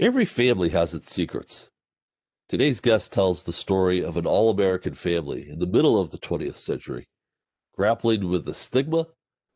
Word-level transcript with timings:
Every 0.00 0.24
family 0.24 0.70
has 0.70 0.92
its 0.92 1.08
secrets. 1.08 1.68
Today's 2.48 2.80
guest 2.80 3.12
tells 3.12 3.44
the 3.44 3.52
story 3.52 4.02
of 4.02 4.16
an 4.16 4.26
all 4.26 4.50
American 4.50 4.92
family 4.92 5.48
in 5.48 5.60
the 5.60 5.68
middle 5.68 6.00
of 6.00 6.10
the 6.10 6.18
20th 6.18 6.56
century, 6.56 7.06
grappling 7.76 8.28
with 8.28 8.44
the 8.44 8.54
stigma 8.54 9.06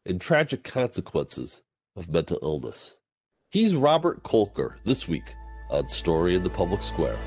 and 0.07 0.21
tragic 0.21 0.63
consequences 0.63 1.65
of 1.97 2.09
mental 2.09 2.39
illness. 2.41 2.99
He's 3.51 3.75
Robert 3.75 4.23
Kolker 4.23 4.77
this 4.85 5.09
week 5.09 5.35
on 5.71 5.89
Story 5.89 6.37
in 6.37 6.45
the 6.45 6.51
Public 6.51 6.85
Square. 6.85 7.19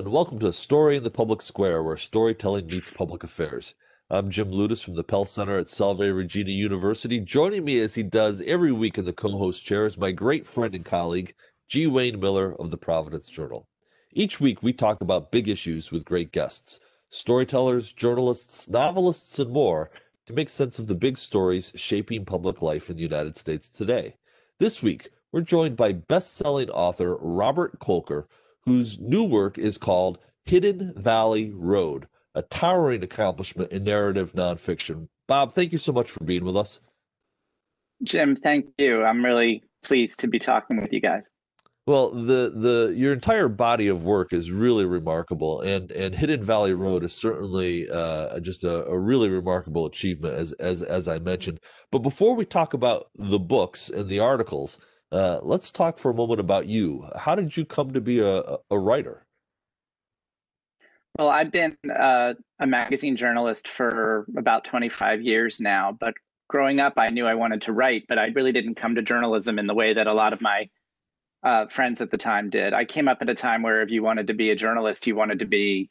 And 0.00 0.10
welcome 0.10 0.38
to 0.38 0.50
Story 0.50 0.96
in 0.96 1.02
the 1.02 1.10
Public 1.10 1.42
Square, 1.42 1.82
where 1.82 1.98
storytelling 1.98 2.68
meets 2.68 2.90
public 2.90 3.22
affairs. 3.22 3.74
I'm 4.08 4.30
Jim 4.30 4.50
Ludes 4.50 4.82
from 4.82 4.94
the 4.94 5.04
Pell 5.04 5.26
Center 5.26 5.58
at 5.58 5.68
Salve 5.68 5.98
Regina 5.98 6.52
University. 6.52 7.20
Joining 7.20 7.66
me 7.66 7.78
as 7.80 7.96
he 7.96 8.02
does 8.02 8.40
every 8.46 8.72
week 8.72 8.96
in 8.96 9.04
the 9.04 9.12
co 9.12 9.28
host 9.28 9.62
chair 9.62 9.84
is 9.84 9.98
my 9.98 10.10
great 10.10 10.46
friend 10.46 10.74
and 10.74 10.86
colleague, 10.86 11.34
G. 11.68 11.86
Wayne 11.86 12.18
Miller 12.18 12.54
of 12.58 12.70
the 12.70 12.78
Providence 12.78 13.28
Journal. 13.28 13.68
Each 14.10 14.40
week, 14.40 14.62
we 14.62 14.72
talk 14.72 15.02
about 15.02 15.30
big 15.30 15.50
issues 15.50 15.92
with 15.92 16.06
great 16.06 16.32
guests 16.32 16.80
storytellers, 17.10 17.92
journalists, 17.92 18.70
novelists, 18.70 19.38
and 19.38 19.50
more 19.50 19.90
to 20.24 20.32
make 20.32 20.48
sense 20.48 20.78
of 20.78 20.86
the 20.86 20.94
big 20.94 21.18
stories 21.18 21.74
shaping 21.76 22.24
public 22.24 22.62
life 22.62 22.88
in 22.88 22.96
the 22.96 23.02
United 23.02 23.36
States 23.36 23.68
today. 23.68 24.16
This 24.60 24.82
week, 24.82 25.10
we're 25.30 25.42
joined 25.42 25.76
by 25.76 25.92
best 25.92 26.38
selling 26.38 26.70
author 26.70 27.16
Robert 27.16 27.78
Kolker 27.80 28.24
whose 28.64 28.98
new 28.98 29.24
work 29.24 29.58
is 29.58 29.78
called 29.78 30.18
Hidden 30.44 30.94
Valley 30.96 31.50
Road, 31.54 32.06
a 32.34 32.42
towering 32.42 33.02
accomplishment 33.02 33.72
in 33.72 33.84
narrative 33.84 34.32
nonfiction. 34.32 35.08
Bob, 35.28 35.52
thank 35.52 35.72
you 35.72 35.78
so 35.78 35.92
much 35.92 36.10
for 36.10 36.24
being 36.24 36.44
with 36.44 36.56
us. 36.56 36.80
Jim, 38.02 38.34
thank 38.34 38.66
you. 38.78 39.04
I'm 39.04 39.24
really 39.24 39.62
pleased 39.82 40.20
to 40.20 40.28
be 40.28 40.38
talking 40.38 40.80
with 40.80 40.92
you 40.92 41.00
guys. 41.00 41.30
Well, 41.86 42.10
the 42.10 42.52
the 42.54 42.94
your 42.94 43.12
entire 43.12 43.48
body 43.48 43.88
of 43.88 44.04
work 44.04 44.32
is 44.32 44.50
really 44.50 44.84
remarkable, 44.84 45.60
and 45.60 45.90
and 45.90 46.14
Hidden 46.14 46.44
Valley 46.44 46.72
Road 46.72 47.02
is 47.02 47.12
certainly 47.12 47.90
uh, 47.90 48.38
just 48.40 48.64
a, 48.64 48.84
a 48.86 48.98
really 48.98 49.28
remarkable 49.28 49.86
achievement, 49.86 50.34
as 50.34 50.52
as 50.52 50.82
as 50.82 51.08
I 51.08 51.18
mentioned. 51.18 51.58
But 51.90 52.00
before 52.00 52.36
we 52.36 52.44
talk 52.44 52.74
about 52.74 53.08
the 53.16 53.38
books 53.38 53.88
and 53.88 54.08
the 54.08 54.20
articles, 54.20 54.78
uh, 55.12 55.40
let's 55.42 55.70
talk 55.70 55.98
for 55.98 56.10
a 56.10 56.14
moment 56.14 56.40
about 56.40 56.66
you. 56.66 57.06
How 57.16 57.34
did 57.34 57.56
you 57.56 57.64
come 57.64 57.92
to 57.92 58.00
be 58.00 58.20
a, 58.20 58.42
a 58.70 58.78
writer? 58.78 59.26
Well, 61.18 61.28
I've 61.28 61.50
been 61.50 61.76
uh, 61.94 62.34
a 62.60 62.66
magazine 62.66 63.16
journalist 63.16 63.68
for 63.68 64.26
about 64.36 64.64
25 64.64 65.22
years 65.22 65.60
now. 65.60 65.96
But 65.98 66.14
growing 66.48 66.80
up, 66.80 66.94
I 66.96 67.10
knew 67.10 67.26
I 67.26 67.34
wanted 67.34 67.62
to 67.62 67.72
write, 67.72 68.04
but 68.08 68.18
I 68.18 68.26
really 68.28 68.52
didn't 68.52 68.76
come 68.76 68.94
to 68.94 69.02
journalism 69.02 69.58
in 69.58 69.66
the 69.66 69.74
way 69.74 69.94
that 69.94 70.06
a 70.06 70.14
lot 70.14 70.32
of 70.32 70.40
my 70.40 70.68
uh, 71.42 71.66
friends 71.66 72.00
at 72.00 72.10
the 72.10 72.16
time 72.16 72.50
did. 72.50 72.72
I 72.72 72.84
came 72.84 73.08
up 73.08 73.18
at 73.20 73.28
a 73.28 73.34
time 73.34 73.62
where 73.62 73.82
if 73.82 73.90
you 73.90 74.02
wanted 74.02 74.28
to 74.28 74.34
be 74.34 74.50
a 74.50 74.56
journalist, 74.56 75.06
you 75.06 75.16
wanted 75.16 75.40
to 75.40 75.46
be 75.46 75.90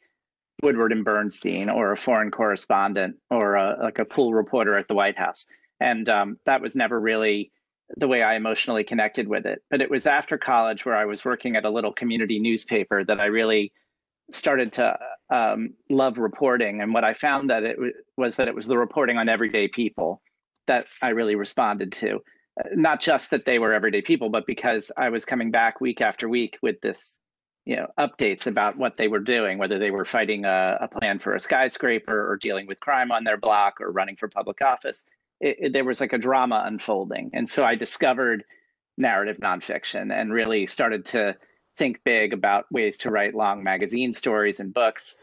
Woodward 0.62 0.92
and 0.92 1.04
Bernstein 1.04 1.68
or 1.68 1.92
a 1.92 1.96
foreign 1.96 2.30
correspondent 2.30 3.16
or 3.30 3.56
a, 3.56 3.76
like 3.82 3.98
a 3.98 4.04
pool 4.04 4.32
reporter 4.32 4.76
at 4.76 4.88
the 4.88 4.94
White 4.94 5.18
House. 5.18 5.46
And 5.80 6.08
um, 6.08 6.38
that 6.44 6.60
was 6.60 6.76
never 6.76 6.98
really 7.00 7.50
the 7.96 8.08
way 8.08 8.22
I 8.22 8.34
emotionally 8.34 8.84
connected 8.84 9.28
with 9.28 9.46
it. 9.46 9.62
But 9.70 9.80
it 9.80 9.90
was 9.90 10.06
after 10.06 10.38
college 10.38 10.84
where 10.84 10.96
I 10.96 11.04
was 11.04 11.24
working 11.24 11.56
at 11.56 11.64
a 11.64 11.70
little 11.70 11.92
community 11.92 12.38
newspaper 12.38 13.04
that 13.04 13.20
I 13.20 13.26
really 13.26 13.72
started 14.30 14.72
to 14.74 14.98
um, 15.30 15.74
love 15.88 16.18
reporting. 16.18 16.80
And 16.80 16.94
what 16.94 17.04
I 17.04 17.14
found 17.14 17.50
that 17.50 17.64
it 17.64 17.76
w- 17.76 17.92
was 18.16 18.36
that 18.36 18.48
it 18.48 18.54
was 18.54 18.66
the 18.66 18.78
reporting 18.78 19.16
on 19.16 19.28
everyday 19.28 19.68
people 19.68 20.22
that 20.66 20.86
I 21.02 21.08
really 21.08 21.34
responded 21.34 21.92
to. 21.94 22.16
Uh, 22.60 22.68
not 22.74 23.00
just 23.00 23.30
that 23.30 23.44
they 23.44 23.58
were 23.58 23.72
everyday 23.72 24.02
people, 24.02 24.28
but 24.28 24.46
because 24.46 24.92
I 24.96 25.08
was 25.08 25.24
coming 25.24 25.50
back 25.50 25.80
week 25.80 26.00
after 26.00 26.28
week 26.28 26.58
with 26.62 26.80
this, 26.80 27.18
you 27.64 27.76
know, 27.76 27.88
updates 27.98 28.46
about 28.46 28.76
what 28.76 28.96
they 28.96 29.08
were 29.08 29.20
doing, 29.20 29.58
whether 29.58 29.78
they 29.78 29.90
were 29.90 30.04
fighting 30.04 30.44
a, 30.44 30.78
a 30.80 30.88
plan 30.88 31.18
for 31.18 31.34
a 31.34 31.40
skyscraper 31.40 32.30
or 32.30 32.36
dealing 32.36 32.66
with 32.66 32.78
crime 32.80 33.10
on 33.10 33.24
their 33.24 33.36
block 33.36 33.80
or 33.80 33.90
running 33.90 34.16
for 34.16 34.28
public 34.28 34.62
office 34.62 35.04
it, 35.40 35.56
it, 35.60 35.72
there 35.72 35.84
was 35.84 36.00
like 36.00 36.12
a 36.12 36.18
drama 36.18 36.62
unfolding. 36.66 37.30
And 37.32 37.48
so 37.48 37.64
I 37.64 37.74
discovered 37.74 38.44
narrative 38.96 39.38
nonfiction 39.38 40.12
and 40.12 40.32
really 40.32 40.66
started 40.66 41.04
to 41.06 41.36
think 41.76 42.00
big 42.04 42.32
about 42.32 42.70
ways 42.70 42.98
to 42.98 43.10
write 43.10 43.34
long 43.34 43.62
magazine 43.64 44.12
stories 44.12 44.60
and 44.60 44.74
books. 44.74 45.16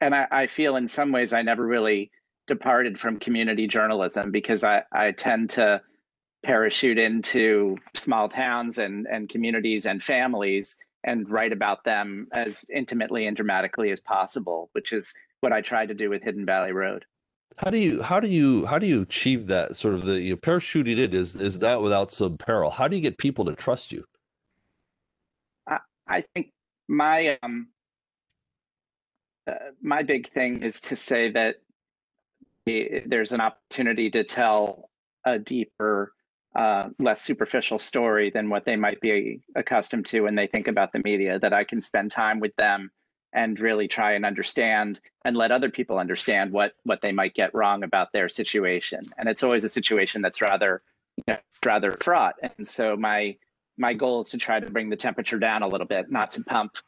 And 0.00 0.14
I, 0.14 0.26
I 0.30 0.46
feel 0.46 0.76
in 0.76 0.88
some 0.88 1.12
ways 1.12 1.32
I 1.32 1.42
never 1.42 1.66
really 1.66 2.10
departed 2.46 3.00
from 3.00 3.18
community 3.18 3.66
journalism 3.66 4.30
because 4.30 4.64
I, 4.64 4.84
I 4.92 5.12
tend 5.12 5.50
to 5.50 5.80
parachute 6.44 6.98
into 6.98 7.76
small 7.94 8.28
towns 8.28 8.78
and, 8.78 9.06
and 9.10 9.28
communities 9.28 9.86
and 9.86 10.02
families 10.02 10.76
and 11.04 11.28
write 11.28 11.52
about 11.52 11.84
them 11.84 12.28
as 12.32 12.64
intimately 12.72 13.26
and 13.26 13.36
dramatically 13.36 13.90
as 13.90 14.00
possible, 14.00 14.68
which 14.72 14.92
is 14.92 15.14
what 15.40 15.52
I 15.52 15.60
tried 15.62 15.88
to 15.88 15.94
do 15.94 16.10
with 16.10 16.22
Hidden 16.22 16.46
Valley 16.46 16.72
Road. 16.72 17.04
How 17.56 17.70
do 17.70 17.78
you 17.78 18.02
how 18.02 18.18
do 18.18 18.28
you 18.28 18.66
how 18.66 18.78
do 18.78 18.86
you 18.86 19.02
achieve 19.02 19.46
that 19.46 19.76
sort 19.76 19.94
of 19.94 20.04
the 20.04 20.20
you 20.20 20.30
know, 20.30 20.36
parachuting 20.36 20.98
it 20.98 21.14
is 21.14 21.40
is 21.40 21.58
not 21.60 21.82
without 21.82 22.10
some 22.10 22.36
peril. 22.36 22.70
How 22.70 22.88
do 22.88 22.96
you 22.96 23.02
get 23.02 23.16
people 23.16 23.44
to 23.44 23.54
trust 23.54 23.92
you? 23.92 24.04
I, 25.68 25.78
I 26.08 26.24
think 26.34 26.50
my 26.88 27.38
um 27.42 27.68
uh, 29.46 29.54
my 29.80 30.02
big 30.02 30.26
thing 30.26 30.62
is 30.62 30.80
to 30.80 30.96
say 30.96 31.30
that 31.30 31.56
there's 32.66 33.32
an 33.32 33.40
opportunity 33.40 34.10
to 34.10 34.24
tell 34.24 34.88
a 35.26 35.38
deeper, 35.38 36.12
uh, 36.56 36.88
less 36.98 37.20
superficial 37.20 37.78
story 37.78 38.30
than 38.30 38.48
what 38.48 38.64
they 38.64 38.74
might 38.74 39.00
be 39.02 39.42
accustomed 39.54 40.06
to 40.06 40.22
when 40.22 40.34
they 40.34 40.46
think 40.46 40.66
about 40.66 40.92
the 40.92 41.02
media. 41.04 41.38
That 41.38 41.52
I 41.52 41.62
can 41.64 41.82
spend 41.82 42.10
time 42.10 42.40
with 42.40 42.56
them 42.56 42.90
and 43.34 43.58
really 43.60 43.88
try 43.88 44.12
and 44.12 44.24
understand 44.24 45.00
and 45.24 45.36
let 45.36 45.50
other 45.50 45.70
people 45.70 45.98
understand 45.98 46.52
what 46.52 46.72
what 46.84 47.00
they 47.00 47.12
might 47.12 47.34
get 47.34 47.54
wrong 47.54 47.82
about 47.82 48.12
their 48.12 48.28
situation. 48.28 49.02
And 49.18 49.28
it's 49.28 49.42
always 49.42 49.64
a 49.64 49.68
situation 49.68 50.22
that's 50.22 50.40
rather 50.40 50.82
you 51.16 51.24
know, 51.28 51.38
rather 51.64 51.92
fraught. 51.92 52.36
And 52.42 52.66
so 52.66 52.96
my 52.96 53.36
my 53.76 53.92
goal 53.92 54.20
is 54.20 54.28
to 54.30 54.38
try 54.38 54.60
to 54.60 54.70
bring 54.70 54.88
the 54.88 54.96
temperature 54.96 55.38
down 55.38 55.62
a 55.62 55.68
little 55.68 55.86
bit 55.86 56.10
not 56.10 56.30
to 56.32 56.44
pump 56.44 56.78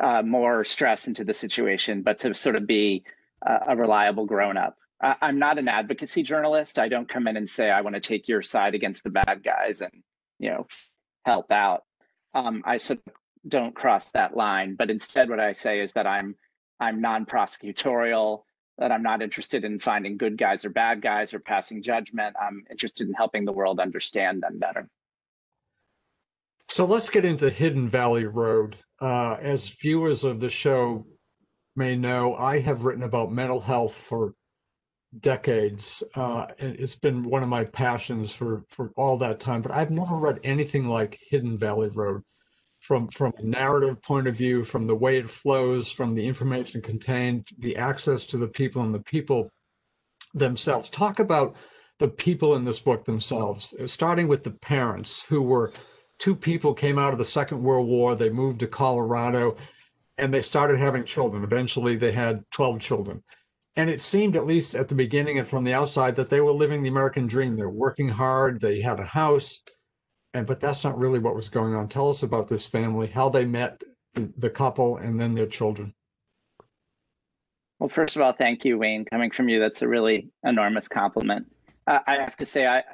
uh, 0.00 0.22
more 0.22 0.64
stress 0.64 1.06
into 1.06 1.24
the 1.24 1.34
situation 1.34 2.00
but 2.00 2.18
to 2.18 2.32
sort 2.32 2.56
of 2.56 2.66
be 2.66 3.04
a, 3.44 3.58
a 3.68 3.76
reliable 3.76 4.24
grown 4.24 4.56
up 4.56 4.78
I, 5.02 5.16
i'm 5.20 5.38
not 5.38 5.58
an 5.58 5.68
advocacy 5.68 6.22
journalist. 6.22 6.78
I 6.78 6.88
don't 6.88 7.08
come 7.08 7.28
in 7.28 7.36
and 7.36 7.46
say 7.46 7.70
i 7.70 7.82
want 7.82 7.96
to 7.96 8.00
take 8.00 8.26
your 8.26 8.40
side 8.40 8.74
against 8.74 9.04
the 9.04 9.10
bad 9.10 9.42
guys 9.44 9.82
and 9.82 9.92
you 10.38 10.48
know 10.48 10.66
help 11.24 11.50
out. 11.52 11.84
Um, 12.34 12.62
I 12.64 12.78
sort 12.78 13.00
of 13.06 13.12
don't 13.46 13.74
cross 13.74 14.10
that 14.12 14.36
line. 14.36 14.74
But 14.74 14.90
instead, 14.90 15.30
what 15.30 15.40
I 15.40 15.52
say 15.52 15.80
is 15.80 15.92
that 15.92 16.06
I'm 16.06 16.36
I'm 16.78 17.00
non-prosecutorial. 17.00 18.42
That 18.78 18.92
I'm 18.92 19.02
not 19.02 19.20
interested 19.20 19.64
in 19.64 19.78
finding 19.78 20.16
good 20.16 20.38
guys 20.38 20.64
or 20.64 20.70
bad 20.70 21.02
guys 21.02 21.34
or 21.34 21.38
passing 21.38 21.82
judgment. 21.82 22.34
I'm 22.40 22.64
interested 22.70 23.06
in 23.06 23.14
helping 23.14 23.44
the 23.44 23.52
world 23.52 23.78
understand 23.78 24.42
them 24.42 24.58
better. 24.58 24.88
So 26.70 26.86
let's 26.86 27.10
get 27.10 27.24
into 27.26 27.50
Hidden 27.50 27.90
Valley 27.90 28.24
Road. 28.24 28.76
Uh, 29.00 29.34
as 29.34 29.68
viewers 29.68 30.24
of 30.24 30.40
the 30.40 30.48
show 30.48 31.06
may 31.76 31.96
know, 31.96 32.34
I 32.36 32.60
have 32.60 32.84
written 32.84 33.02
about 33.02 33.32
mental 33.32 33.60
health 33.60 33.94
for 33.94 34.34
decades. 35.18 36.02
Uh, 36.14 36.46
and 36.58 36.76
it's 36.76 36.96
been 36.96 37.24
one 37.24 37.42
of 37.42 37.48
my 37.48 37.64
passions 37.64 38.32
for, 38.32 38.62
for 38.68 38.92
all 38.96 39.18
that 39.18 39.40
time, 39.40 39.62
but 39.62 39.72
I've 39.72 39.90
never 39.90 40.16
read 40.16 40.40
anything 40.44 40.88
like 40.88 41.18
Hidden 41.28 41.58
Valley 41.58 41.88
Road 41.88 42.22
from 42.80 43.08
from 43.08 43.32
a 43.38 43.42
narrative 43.42 44.02
point 44.02 44.26
of 44.26 44.34
view, 44.34 44.64
from 44.64 44.86
the 44.86 44.94
way 44.94 45.18
it 45.18 45.28
flows, 45.28 45.92
from 45.92 46.14
the 46.14 46.26
information 46.26 46.80
contained, 46.80 47.48
the 47.58 47.76
access 47.76 48.26
to 48.26 48.36
the 48.36 48.48
people 48.48 48.82
and 48.82 48.94
the 48.94 49.02
people 49.02 49.50
themselves. 50.34 50.88
Talk 50.88 51.18
about 51.18 51.54
the 51.98 52.08
people 52.08 52.56
in 52.56 52.64
this 52.64 52.80
book 52.80 53.04
themselves, 53.04 53.74
uh, 53.80 53.86
starting 53.86 54.26
with 54.26 54.42
the 54.42 54.50
parents 54.50 55.22
who 55.22 55.42
were 55.42 55.72
two 56.18 56.34
people 56.34 56.74
came 56.74 56.98
out 56.98 57.12
of 57.12 57.18
the 57.18 57.24
Second 57.24 57.62
World 57.62 57.86
War. 57.86 58.14
They 58.14 58.30
moved 58.30 58.60
to 58.60 58.66
Colorado 58.66 59.56
and 60.16 60.32
they 60.32 60.42
started 60.42 60.78
having 60.78 61.04
children. 61.04 61.44
Eventually, 61.44 61.96
they 61.96 62.12
had 62.12 62.44
12 62.52 62.80
children. 62.80 63.22
And 63.76 63.88
it 63.88 64.02
seemed, 64.02 64.36
at 64.36 64.46
least 64.46 64.74
at 64.74 64.88
the 64.88 64.94
beginning 64.94 65.38
and 65.38 65.46
from 65.46 65.64
the 65.64 65.74
outside, 65.74 66.16
that 66.16 66.28
they 66.28 66.40
were 66.40 66.52
living 66.52 66.82
the 66.82 66.88
American 66.88 67.26
dream. 67.26 67.56
They're 67.56 67.70
working 67.70 68.08
hard, 68.08 68.60
they 68.60 68.80
had 68.80 69.00
a 69.00 69.04
house, 69.04 69.62
and 70.34 70.46
but 70.46 70.60
that's 70.60 70.84
not 70.84 70.98
really 70.98 71.18
what 71.18 71.34
was 71.34 71.48
going 71.48 71.74
on. 71.74 71.88
Tell 71.88 72.08
us 72.08 72.22
about 72.22 72.48
this 72.48 72.66
family, 72.66 73.08
how 73.08 73.28
they 73.28 73.44
met, 73.44 73.82
the, 74.14 74.32
the 74.36 74.50
couple, 74.50 74.96
and 74.98 75.18
then 75.18 75.34
their 75.34 75.46
children. 75.46 75.94
Well, 77.78 77.88
first 77.88 78.16
of 78.16 78.22
all, 78.22 78.32
thank 78.32 78.64
you, 78.64 78.78
Wayne. 78.78 79.06
Coming 79.06 79.30
from 79.30 79.48
you, 79.48 79.58
that's 79.58 79.82
a 79.82 79.88
really 79.88 80.28
enormous 80.44 80.86
compliment. 80.86 81.46
Uh, 81.86 82.00
I 82.06 82.16
have 82.16 82.36
to 82.36 82.46
say, 82.46 82.66
I 82.66 82.84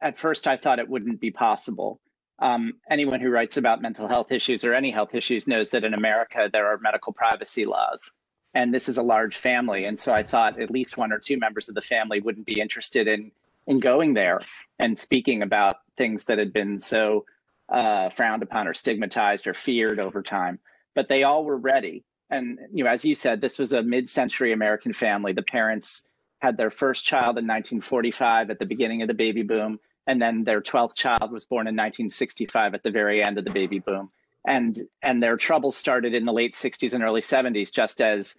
at 0.00 0.18
first 0.18 0.46
I 0.46 0.56
thought 0.56 0.78
it 0.78 0.88
wouldn't 0.88 1.20
be 1.20 1.30
possible. 1.30 2.00
Um, 2.38 2.74
anyone 2.90 3.20
who 3.20 3.30
writes 3.30 3.56
about 3.56 3.80
mental 3.80 4.06
health 4.06 4.30
issues 4.30 4.62
or 4.62 4.74
any 4.74 4.90
health 4.90 5.14
issues 5.14 5.48
knows 5.48 5.70
that 5.70 5.84
in 5.84 5.94
America 5.94 6.50
there 6.52 6.66
are 6.66 6.78
medical 6.78 7.12
privacy 7.12 7.64
laws, 7.64 8.10
and 8.54 8.72
this 8.72 8.88
is 8.88 8.98
a 8.98 9.02
large 9.02 9.36
family. 9.36 9.86
And 9.86 9.98
so 9.98 10.12
I 10.12 10.22
thought 10.22 10.60
at 10.60 10.70
least 10.70 10.96
one 10.96 11.12
or 11.12 11.18
two 11.18 11.38
members 11.38 11.68
of 11.68 11.74
the 11.74 11.82
family 11.82 12.20
wouldn't 12.20 12.46
be 12.46 12.60
interested 12.60 13.08
in 13.08 13.32
in 13.66 13.80
going 13.80 14.14
there 14.14 14.40
and 14.78 14.96
speaking 14.96 15.42
about 15.42 15.78
things 15.96 16.24
that 16.24 16.38
had 16.38 16.52
been 16.52 16.80
so 16.80 17.24
uh, 17.68 18.08
frowned 18.10 18.42
upon 18.42 18.68
or 18.68 18.74
stigmatized 18.74 19.46
or 19.46 19.54
feared 19.54 19.98
over 19.98 20.22
time. 20.22 20.58
But 20.94 21.08
they 21.08 21.24
all 21.24 21.44
were 21.44 21.56
ready. 21.56 22.04
And 22.30 22.58
you 22.72 22.84
know, 22.84 22.90
as 22.90 23.04
you 23.04 23.14
said, 23.14 23.40
this 23.40 23.58
was 23.58 23.72
a 23.72 23.82
mid-century 23.82 24.52
American 24.52 24.92
family. 24.92 25.32
The 25.32 25.42
parents 25.42 26.04
had 26.40 26.56
their 26.56 26.70
first 26.70 27.04
child 27.04 27.38
in 27.38 27.46
1945 27.46 28.50
at 28.50 28.58
the 28.58 28.66
beginning 28.66 29.02
of 29.02 29.08
the 29.08 29.14
baby 29.14 29.42
boom, 29.42 29.78
and 30.06 30.20
then 30.20 30.44
their 30.44 30.60
12th 30.60 30.94
child 30.94 31.32
was 31.32 31.44
born 31.44 31.66
in 31.66 31.74
1965 31.74 32.74
at 32.74 32.82
the 32.82 32.90
very 32.90 33.22
end 33.22 33.38
of 33.38 33.44
the 33.44 33.52
baby 33.52 33.78
boom. 33.78 34.10
And 34.46 34.86
and 35.02 35.22
their 35.22 35.36
troubles 35.36 35.76
started 35.76 36.14
in 36.14 36.24
the 36.24 36.32
late 36.32 36.54
60s 36.54 36.94
and 36.94 37.02
early 37.02 37.20
70s, 37.20 37.72
just 37.72 38.00
as 38.00 38.36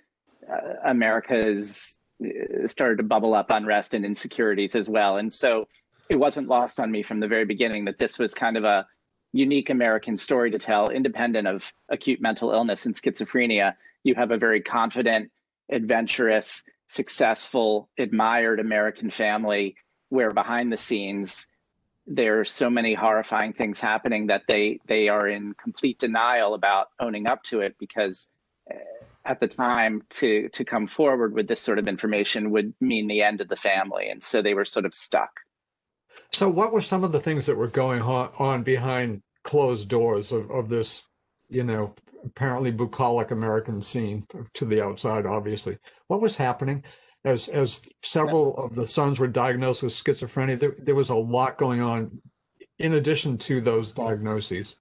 uh, 0.50 0.74
America's 0.86 1.98
uh, 2.24 2.68
started 2.68 2.98
to 2.98 3.04
bubble 3.04 3.34
up 3.34 3.48
unrest 3.50 3.94
and 3.94 4.06
insecurities 4.06 4.76
as 4.76 4.90
well. 4.90 5.18
And 5.18 5.32
so 5.32 5.68
it 6.10 6.16
wasn't 6.16 6.48
lost 6.48 6.80
on 6.80 6.92
me 6.92 7.04
from 7.04 7.20
the 7.20 7.28
very 7.28 7.46
beginning 7.46 7.86
that 7.86 7.98
this 7.98 8.18
was 8.18 8.34
kind 8.34 8.58
of 8.58 8.64
a 8.64 8.86
unique 9.34 9.70
American 9.70 10.18
story 10.18 10.52
to 10.52 10.60
tell, 10.60 10.90
independent 10.90 11.48
of 11.48 11.72
acute 11.90 12.22
mental 12.22 12.52
illness 12.52 12.86
and 12.86 12.96
schizophrenia. 12.96 13.76
You 14.04 14.16
have 14.16 14.32
a 14.32 14.38
very 14.38 14.62
confident, 14.62 15.32
adventurous, 15.70 16.64
successful, 16.88 17.90
admired 17.98 18.60
American 18.60 19.10
family 19.10 19.76
where 20.10 20.32
behind 20.32 20.72
the 20.72 20.78
scenes 20.78 21.48
there 22.08 22.40
are 22.40 22.46
so 22.46 22.70
many 22.70 22.94
horrifying 22.94 23.52
things 23.52 23.82
happening 23.82 24.28
that 24.28 24.44
they 24.48 24.80
they 24.88 25.10
are 25.10 25.28
in 25.28 25.54
complete 25.56 26.00
denial 26.00 26.54
about 26.54 26.88
owning 27.02 27.28
up 27.28 27.44
to 27.44 27.60
it 27.60 27.76
because 27.80 28.28
uh, 28.72 28.78
at 29.26 29.40
the 29.40 29.48
time 29.48 30.02
to 30.10 30.48
to 30.50 30.64
come 30.64 30.88
forward 30.88 31.34
with 31.34 31.50
this 31.50 31.60
sort 31.60 31.78
of 31.78 31.88
information 31.88 32.50
would 32.52 32.74
mean 32.80 33.08
the 33.08 33.22
end 33.22 33.42
of 33.42 33.50
the 33.50 33.58
family 33.58 34.08
and 34.08 34.24
so 34.24 34.42
they 34.42 34.54
were 34.54 34.64
sort 34.64 34.86
of 34.86 34.94
stuck 34.94 35.42
so 36.38 36.48
what 36.48 36.72
were 36.72 36.82
some 36.82 37.04
of 37.04 37.12
the 37.12 37.20
things 37.20 37.48
that 37.48 37.58
were 37.58 37.68
going 37.68 38.00
on 38.00 38.62
behind 38.62 39.24
closed 39.44 39.88
doors 39.88 40.32
of, 40.32 40.52
of 40.52 40.70
this 40.70 41.04
you 41.50 41.64
know 41.64 41.96
apparently 42.24 42.70
bucolic 42.70 43.32
american 43.32 43.82
scene 43.82 44.24
to 44.54 44.66
the 44.66 44.84
outside 44.84 45.26
obviously 45.26 45.78
what 46.08 46.22
was 46.22 46.36
happening 46.36 46.84
as 47.26 47.48
as 47.48 47.82
several 48.04 48.56
of 48.58 48.76
the 48.76 48.86
sons 48.86 49.20
were 49.20 49.28
diagnosed 49.28 49.82
with 49.82 49.92
schizophrenia 49.92 50.60
there, 50.60 50.76
there 50.78 50.96
was 50.96 51.10
a 51.10 51.16
lot 51.16 51.58
going 51.58 51.82
on 51.82 52.22
in 52.78 52.94
addition 52.94 53.38
to 53.38 53.60
those 53.60 53.92
diagnoses 53.92 54.76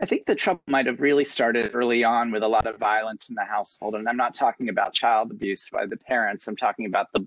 I 0.00 0.04
think 0.04 0.26
the 0.26 0.34
trouble 0.34 0.62
might 0.66 0.86
have 0.86 1.00
really 1.00 1.24
started 1.24 1.70
early 1.72 2.04
on 2.04 2.30
with 2.30 2.42
a 2.42 2.48
lot 2.48 2.66
of 2.66 2.78
violence 2.78 3.30
in 3.30 3.34
the 3.34 3.46
household. 3.46 3.94
And 3.94 4.06
I'm 4.06 4.18
not 4.18 4.34
talking 4.34 4.68
about 4.68 4.92
child 4.92 5.30
abuse 5.30 5.70
by 5.70 5.86
the 5.86 5.96
parents. 5.96 6.46
I'm 6.46 6.54
talking 6.54 6.84
about 6.84 7.10
the 7.14 7.26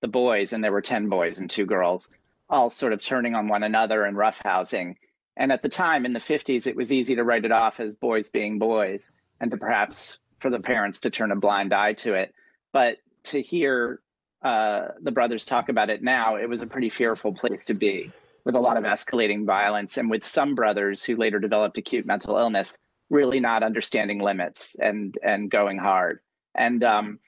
the 0.00 0.08
boys, 0.08 0.52
and 0.52 0.62
there 0.62 0.72
were 0.72 0.82
10 0.82 1.08
boys 1.08 1.38
and 1.38 1.48
two 1.48 1.66
girls, 1.66 2.10
all 2.48 2.70
sort 2.70 2.92
of 2.92 3.02
turning 3.02 3.34
on 3.34 3.48
one 3.48 3.62
another 3.62 4.04
and 4.04 4.16
roughhousing. 4.16 4.96
And 5.36 5.52
at 5.52 5.62
the 5.62 5.68
time 5.68 6.04
in 6.04 6.12
the 6.12 6.20
50s, 6.20 6.66
it 6.66 6.76
was 6.76 6.92
easy 6.92 7.14
to 7.14 7.24
write 7.24 7.44
it 7.44 7.52
off 7.52 7.80
as 7.80 7.94
boys 7.94 8.28
being 8.28 8.58
boys 8.58 9.12
and 9.40 9.50
to 9.50 9.56
perhaps 9.56 10.18
for 10.38 10.50
the 10.50 10.60
parents 10.60 10.98
to 11.00 11.10
turn 11.10 11.32
a 11.32 11.36
blind 11.36 11.72
eye 11.72 11.92
to 11.94 12.14
it. 12.14 12.34
But 12.72 12.98
to 13.24 13.40
hear 13.40 14.00
uh, 14.42 14.88
the 15.02 15.12
brothers 15.12 15.44
talk 15.44 15.68
about 15.68 15.90
it 15.90 16.02
now, 16.02 16.36
it 16.36 16.48
was 16.48 16.62
a 16.62 16.66
pretty 16.66 16.90
fearful 16.90 17.32
place 17.32 17.64
to 17.66 17.74
be 17.74 18.12
with 18.44 18.54
a 18.54 18.60
lot 18.60 18.76
of 18.76 18.84
escalating 18.84 19.44
violence 19.44 19.96
and 19.96 20.10
with 20.10 20.26
some 20.26 20.54
brothers 20.54 21.04
who 21.04 21.16
later 21.16 21.38
developed 21.38 21.78
acute 21.78 22.06
mental 22.06 22.36
illness 22.36 22.74
really 23.10 23.40
not 23.40 23.62
understanding 23.62 24.20
limits 24.20 24.76
and 24.80 25.18
and 25.22 25.50
going 25.50 25.78
hard 25.78 26.20
and 26.54 26.82
um, 26.82 27.18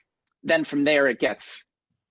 then 0.43 0.63
from 0.63 0.83
there 0.83 1.07
it 1.07 1.19
gets 1.19 1.63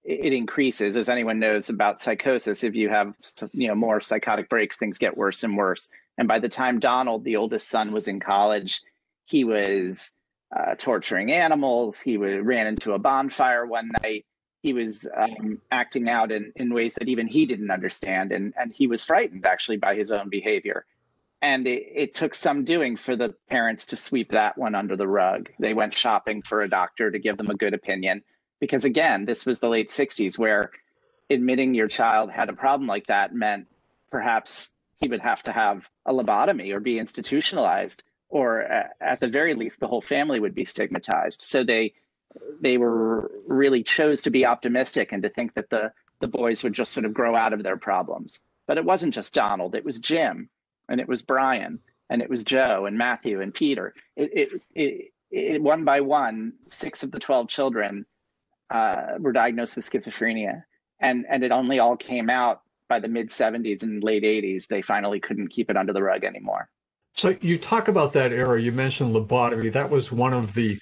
it 0.04 0.32
increases 0.32 0.96
as 0.96 1.08
anyone 1.08 1.38
knows 1.38 1.68
about 1.68 2.00
psychosis 2.00 2.64
if 2.64 2.74
you 2.74 2.88
have 2.88 3.14
you 3.52 3.68
know 3.68 3.74
more 3.74 4.00
psychotic 4.00 4.48
breaks 4.48 4.76
things 4.76 4.98
get 4.98 5.16
worse 5.16 5.44
and 5.44 5.56
worse 5.56 5.90
and 6.18 6.26
by 6.26 6.38
the 6.38 6.48
time 6.48 6.80
donald 6.80 7.24
the 7.24 7.36
oldest 7.36 7.68
son 7.68 7.92
was 7.92 8.08
in 8.08 8.18
college 8.18 8.82
he 9.26 9.44
was 9.44 10.10
uh, 10.56 10.74
torturing 10.76 11.30
animals 11.30 12.00
he 12.00 12.16
ran 12.16 12.66
into 12.66 12.92
a 12.92 12.98
bonfire 12.98 13.64
one 13.64 13.90
night 14.02 14.24
he 14.62 14.72
was 14.72 15.08
um, 15.16 15.60
acting 15.70 16.08
out 16.08 16.30
in, 16.30 16.52
in 16.56 16.72
ways 16.72 16.94
that 16.94 17.08
even 17.08 17.26
he 17.26 17.46
didn't 17.46 17.70
understand. 17.70 18.30
And, 18.32 18.54
and 18.56 18.74
he 18.74 18.86
was 18.86 19.04
frightened 19.04 19.44
actually 19.44 19.76
by 19.76 19.96
his 19.96 20.12
own 20.12 20.28
behavior. 20.28 20.86
And 21.42 21.66
it, 21.66 21.84
it 21.92 22.14
took 22.14 22.34
some 22.34 22.64
doing 22.64 22.96
for 22.96 23.16
the 23.16 23.34
parents 23.50 23.84
to 23.86 23.96
sweep 23.96 24.30
that 24.30 24.56
one 24.56 24.76
under 24.76 24.94
the 24.96 25.08
rug. 25.08 25.50
They 25.58 25.74
went 25.74 25.94
shopping 25.94 26.42
for 26.42 26.62
a 26.62 26.70
doctor 26.70 27.10
to 27.10 27.18
give 27.18 27.36
them 27.36 27.50
a 27.50 27.56
good 27.56 27.74
opinion. 27.74 28.22
Because 28.62 28.84
again, 28.84 29.24
this 29.24 29.44
was 29.44 29.58
the 29.58 29.68
late 29.68 29.88
60s 29.88 30.38
where 30.38 30.70
admitting 31.28 31.74
your 31.74 31.88
child 31.88 32.30
had 32.30 32.48
a 32.48 32.52
problem 32.52 32.86
like 32.86 33.06
that 33.06 33.34
meant 33.34 33.66
perhaps 34.08 34.74
he 35.00 35.08
would 35.08 35.20
have 35.20 35.42
to 35.42 35.50
have 35.50 35.90
a 36.06 36.12
lobotomy 36.12 36.72
or 36.72 36.78
be 36.78 37.00
institutionalized, 37.00 38.04
or 38.28 38.60
at 39.00 39.18
the 39.18 39.26
very 39.26 39.54
least, 39.54 39.80
the 39.80 39.88
whole 39.88 40.00
family 40.00 40.38
would 40.38 40.54
be 40.54 40.64
stigmatized. 40.64 41.42
So 41.42 41.64
they 41.64 41.94
they 42.60 42.78
were 42.78 43.32
really 43.48 43.82
chose 43.82 44.22
to 44.22 44.30
be 44.30 44.46
optimistic 44.46 45.10
and 45.10 45.24
to 45.24 45.28
think 45.28 45.54
that 45.54 45.70
the 45.70 45.92
the 46.20 46.28
boys 46.28 46.62
would 46.62 46.72
just 46.72 46.92
sort 46.92 47.04
of 47.04 47.12
grow 47.12 47.34
out 47.34 47.52
of 47.52 47.64
their 47.64 47.76
problems. 47.76 48.42
But 48.68 48.78
it 48.78 48.84
wasn't 48.84 49.12
just 49.12 49.34
Donald; 49.34 49.74
it 49.74 49.84
was 49.84 49.98
Jim, 49.98 50.48
and 50.88 51.00
it 51.00 51.08
was 51.08 51.22
Brian, 51.22 51.80
and 52.08 52.22
it 52.22 52.30
was 52.30 52.44
Joe, 52.44 52.86
and 52.86 52.96
Matthew, 52.96 53.40
and 53.40 53.52
Peter. 53.52 53.92
It 54.14 54.30
it 54.32 54.62
it, 54.76 55.12
it 55.32 55.62
one 55.62 55.84
by 55.84 56.00
one, 56.00 56.52
six 56.68 57.02
of 57.02 57.10
the 57.10 57.18
twelve 57.18 57.48
children 57.48 58.06
uh, 58.72 59.18
were 59.20 59.32
diagnosed 59.32 59.76
with 59.76 59.88
schizophrenia, 59.88 60.64
and 61.00 61.26
and 61.28 61.44
it 61.44 61.52
only 61.52 61.78
all 61.78 61.96
came 61.96 62.30
out 62.30 62.62
by 62.88 62.98
the 62.98 63.08
mid 63.08 63.28
'70s 63.28 63.82
and 63.82 64.02
late 64.02 64.24
'80s. 64.24 64.66
They 64.66 64.82
finally 64.82 65.20
couldn't 65.20 65.48
keep 65.48 65.70
it 65.70 65.76
under 65.76 65.92
the 65.92 66.02
rug 66.02 66.24
anymore. 66.24 66.68
So 67.14 67.36
you 67.40 67.58
talk 67.58 67.88
about 67.88 68.14
that 68.14 68.32
era. 68.32 68.60
You 68.60 68.72
mentioned 68.72 69.14
lobotomy. 69.14 69.70
That 69.72 69.90
was 69.90 70.10
one 70.10 70.32
of 70.32 70.54
the 70.54 70.78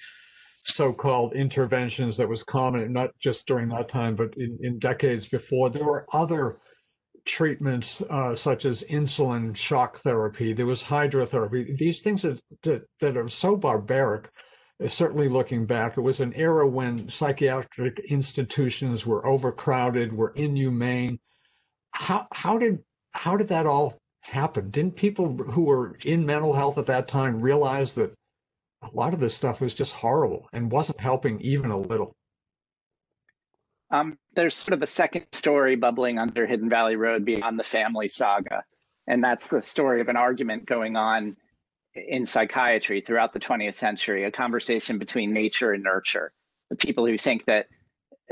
so-called 0.63 1.33
interventions 1.33 2.17
that 2.17 2.29
was 2.29 2.43
common, 2.43 2.93
not 2.93 3.09
just 3.19 3.47
during 3.47 3.69
that 3.69 3.89
time, 3.89 4.15
but 4.15 4.35
in, 4.37 4.57
in 4.61 4.79
decades 4.79 5.27
before. 5.27 5.69
There 5.69 5.83
were 5.83 6.05
other 6.13 6.59
treatments 7.25 8.01
uh, 8.09 8.35
such 8.35 8.65
as 8.65 8.83
insulin 8.83 9.55
shock 9.55 9.97
therapy. 9.97 10.53
There 10.53 10.65
was 10.65 10.83
hydrotherapy. 10.83 11.75
These 11.75 12.01
things 12.01 12.21
that, 12.21 12.39
that, 12.63 12.83
that 13.01 13.17
are 13.17 13.27
so 13.27 13.57
barbaric. 13.57 14.29
Certainly, 14.87 15.29
looking 15.29 15.65
back, 15.65 15.97
it 15.97 16.01
was 16.01 16.19
an 16.21 16.33
era 16.33 16.67
when 16.67 17.07
psychiatric 17.09 17.99
institutions 17.99 19.05
were 19.05 19.25
overcrowded, 19.27 20.13
were 20.13 20.33
inhumane. 20.35 21.19
How 21.91 22.27
how 22.33 22.57
did 22.57 22.79
how 23.13 23.37
did 23.37 23.49
that 23.49 23.65
all 23.65 23.97
happen? 24.21 24.69
Didn't 24.69 24.95
people 24.95 25.35
who 25.35 25.65
were 25.65 25.97
in 26.05 26.25
mental 26.25 26.53
health 26.53 26.77
at 26.77 26.85
that 26.87 27.07
time 27.07 27.39
realize 27.39 27.93
that 27.95 28.13
a 28.81 28.89
lot 28.93 29.13
of 29.13 29.19
this 29.19 29.35
stuff 29.35 29.61
was 29.61 29.73
just 29.73 29.93
horrible 29.93 30.47
and 30.53 30.71
wasn't 30.71 30.99
helping 30.99 31.39
even 31.41 31.71
a 31.71 31.77
little. 31.77 32.15
Um, 33.91 34.17
there's 34.35 34.55
sort 34.55 34.73
of 34.73 34.81
a 34.81 34.87
second 34.87 35.25
story 35.33 35.75
bubbling 35.75 36.17
under 36.17 36.45
Hidden 36.45 36.69
Valley 36.69 36.95
Road 36.95 37.25
beyond 37.25 37.59
the 37.59 37.63
family 37.63 38.07
saga. 38.07 38.63
And 39.07 39.23
that's 39.23 39.47
the 39.47 39.61
story 39.61 39.99
of 39.99 40.07
an 40.07 40.15
argument 40.15 40.65
going 40.65 40.95
on 40.95 41.35
in 41.95 42.25
psychiatry 42.25 43.01
throughout 43.01 43.33
the 43.33 43.39
20th 43.39 43.73
century, 43.73 44.23
a 44.23 44.31
conversation 44.31 44.97
between 44.97 45.33
nature 45.33 45.73
and 45.73 45.83
nurture. 45.83 46.31
The 46.69 46.75
people 46.75 47.05
who 47.05 47.17
think 47.17 47.45
that 47.45 47.67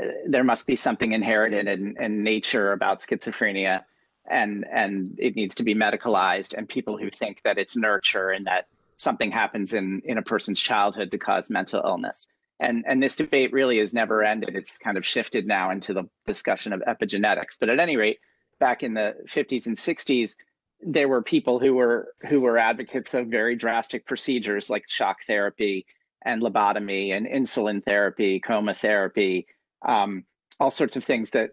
uh, 0.02 0.06
there 0.26 0.44
must 0.44 0.66
be 0.66 0.76
something 0.76 1.12
inherited 1.12 1.68
in, 1.68 1.96
in 2.00 2.22
nature 2.22 2.72
about 2.72 3.00
schizophrenia 3.00 3.84
and, 4.30 4.64
and 4.70 5.14
it 5.18 5.36
needs 5.36 5.54
to 5.56 5.62
be 5.62 5.74
medicalized, 5.74 6.54
and 6.56 6.68
people 6.68 6.96
who 6.96 7.10
think 7.10 7.42
that 7.42 7.58
it's 7.58 7.76
nurture 7.76 8.30
and 8.30 8.46
that 8.46 8.66
something 8.96 9.30
happens 9.30 9.72
in 9.72 10.02
in 10.04 10.18
a 10.18 10.22
person's 10.22 10.60
childhood 10.60 11.10
to 11.10 11.18
cause 11.18 11.50
mental 11.50 11.82
illness. 11.84 12.28
And 12.60 12.84
and 12.86 13.02
this 13.02 13.16
debate 13.16 13.52
really 13.52 13.78
has 13.78 13.94
never 13.94 14.22
ended. 14.22 14.54
It's 14.54 14.78
kind 14.78 14.96
of 14.96 15.06
shifted 15.06 15.46
now 15.46 15.70
into 15.70 15.94
the 15.94 16.04
discussion 16.26 16.72
of 16.72 16.82
epigenetics. 16.82 17.56
But 17.58 17.70
at 17.70 17.80
any 17.80 17.96
rate, 17.96 18.18
back 18.58 18.82
in 18.82 18.94
the 18.94 19.16
50s 19.26 19.66
and 19.66 19.76
60s, 19.76 20.36
there 20.82 21.08
were 21.08 21.22
people 21.22 21.58
who 21.58 21.74
were 21.74 22.14
who 22.28 22.40
were 22.40 22.58
advocates 22.58 23.14
of 23.14 23.26
very 23.26 23.54
drastic 23.56 24.06
procedures 24.06 24.70
like 24.70 24.88
shock 24.88 25.18
therapy 25.26 25.86
and 26.22 26.42
lobotomy 26.42 27.16
and 27.16 27.26
insulin 27.26 27.84
therapy, 27.84 28.40
coma 28.40 28.74
therapy, 28.74 29.46
um, 29.82 30.24
all 30.58 30.70
sorts 30.70 30.96
of 30.96 31.04
things 31.04 31.30
that 31.30 31.50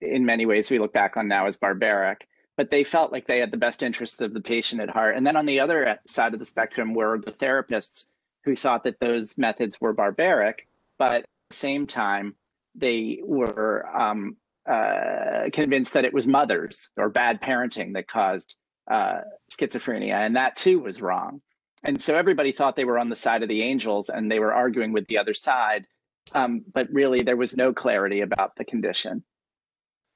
in 0.00 0.26
many 0.26 0.46
ways 0.46 0.70
we 0.70 0.78
look 0.78 0.92
back 0.92 1.16
on 1.16 1.28
now 1.28 1.46
as 1.46 1.56
barbaric. 1.56 2.26
but 2.56 2.68
they 2.70 2.84
felt 2.84 3.12
like 3.12 3.26
they 3.26 3.38
had 3.38 3.50
the 3.50 3.56
best 3.56 3.82
interests 3.82 4.20
of 4.20 4.34
the 4.34 4.40
patient 4.40 4.80
at 4.80 4.90
heart. 4.90 5.16
And 5.16 5.26
then 5.26 5.36
on 5.36 5.46
the 5.46 5.60
other 5.60 5.98
side 6.06 6.34
of 6.34 6.38
the 6.38 6.44
spectrum 6.44 6.94
were 6.94 7.18
the 7.18 7.32
therapists 7.32 8.10
who 8.44 8.54
thought 8.56 8.84
that 8.84 9.00
those 9.00 9.38
methods 9.38 9.80
were 9.80 9.92
barbaric, 9.92 10.66
but 10.98 11.22
at 11.22 11.26
the 11.48 11.56
same 11.56 11.86
time, 11.86 12.34
they 12.74 13.20
were 13.24 13.86
um, 13.94 14.36
uh, 14.68 15.48
convinced 15.52 15.94
that 15.94 16.04
it 16.04 16.12
was 16.12 16.26
mothers 16.26 16.90
or 16.96 17.08
bad 17.08 17.40
parenting 17.40 17.94
that 17.94 18.08
caused 18.08 18.56
uh, 18.90 19.20
schizophrenia, 19.50 20.14
and 20.14 20.36
that 20.36 20.56
too 20.56 20.78
was 20.78 21.00
wrong. 21.00 21.40
And 21.84 22.00
so 22.00 22.14
everybody 22.14 22.52
thought 22.52 22.76
they 22.76 22.84
were 22.84 22.98
on 22.98 23.08
the 23.08 23.16
side 23.16 23.42
of 23.42 23.48
the 23.48 23.62
angels 23.62 24.08
and 24.08 24.30
they 24.30 24.38
were 24.38 24.54
arguing 24.54 24.92
with 24.92 25.06
the 25.08 25.18
other 25.18 25.34
side. 25.34 25.84
Um, 26.32 26.64
but 26.72 26.86
really, 26.92 27.22
there 27.22 27.36
was 27.36 27.56
no 27.56 27.72
clarity 27.72 28.20
about 28.20 28.54
the 28.56 28.64
condition. 28.64 29.24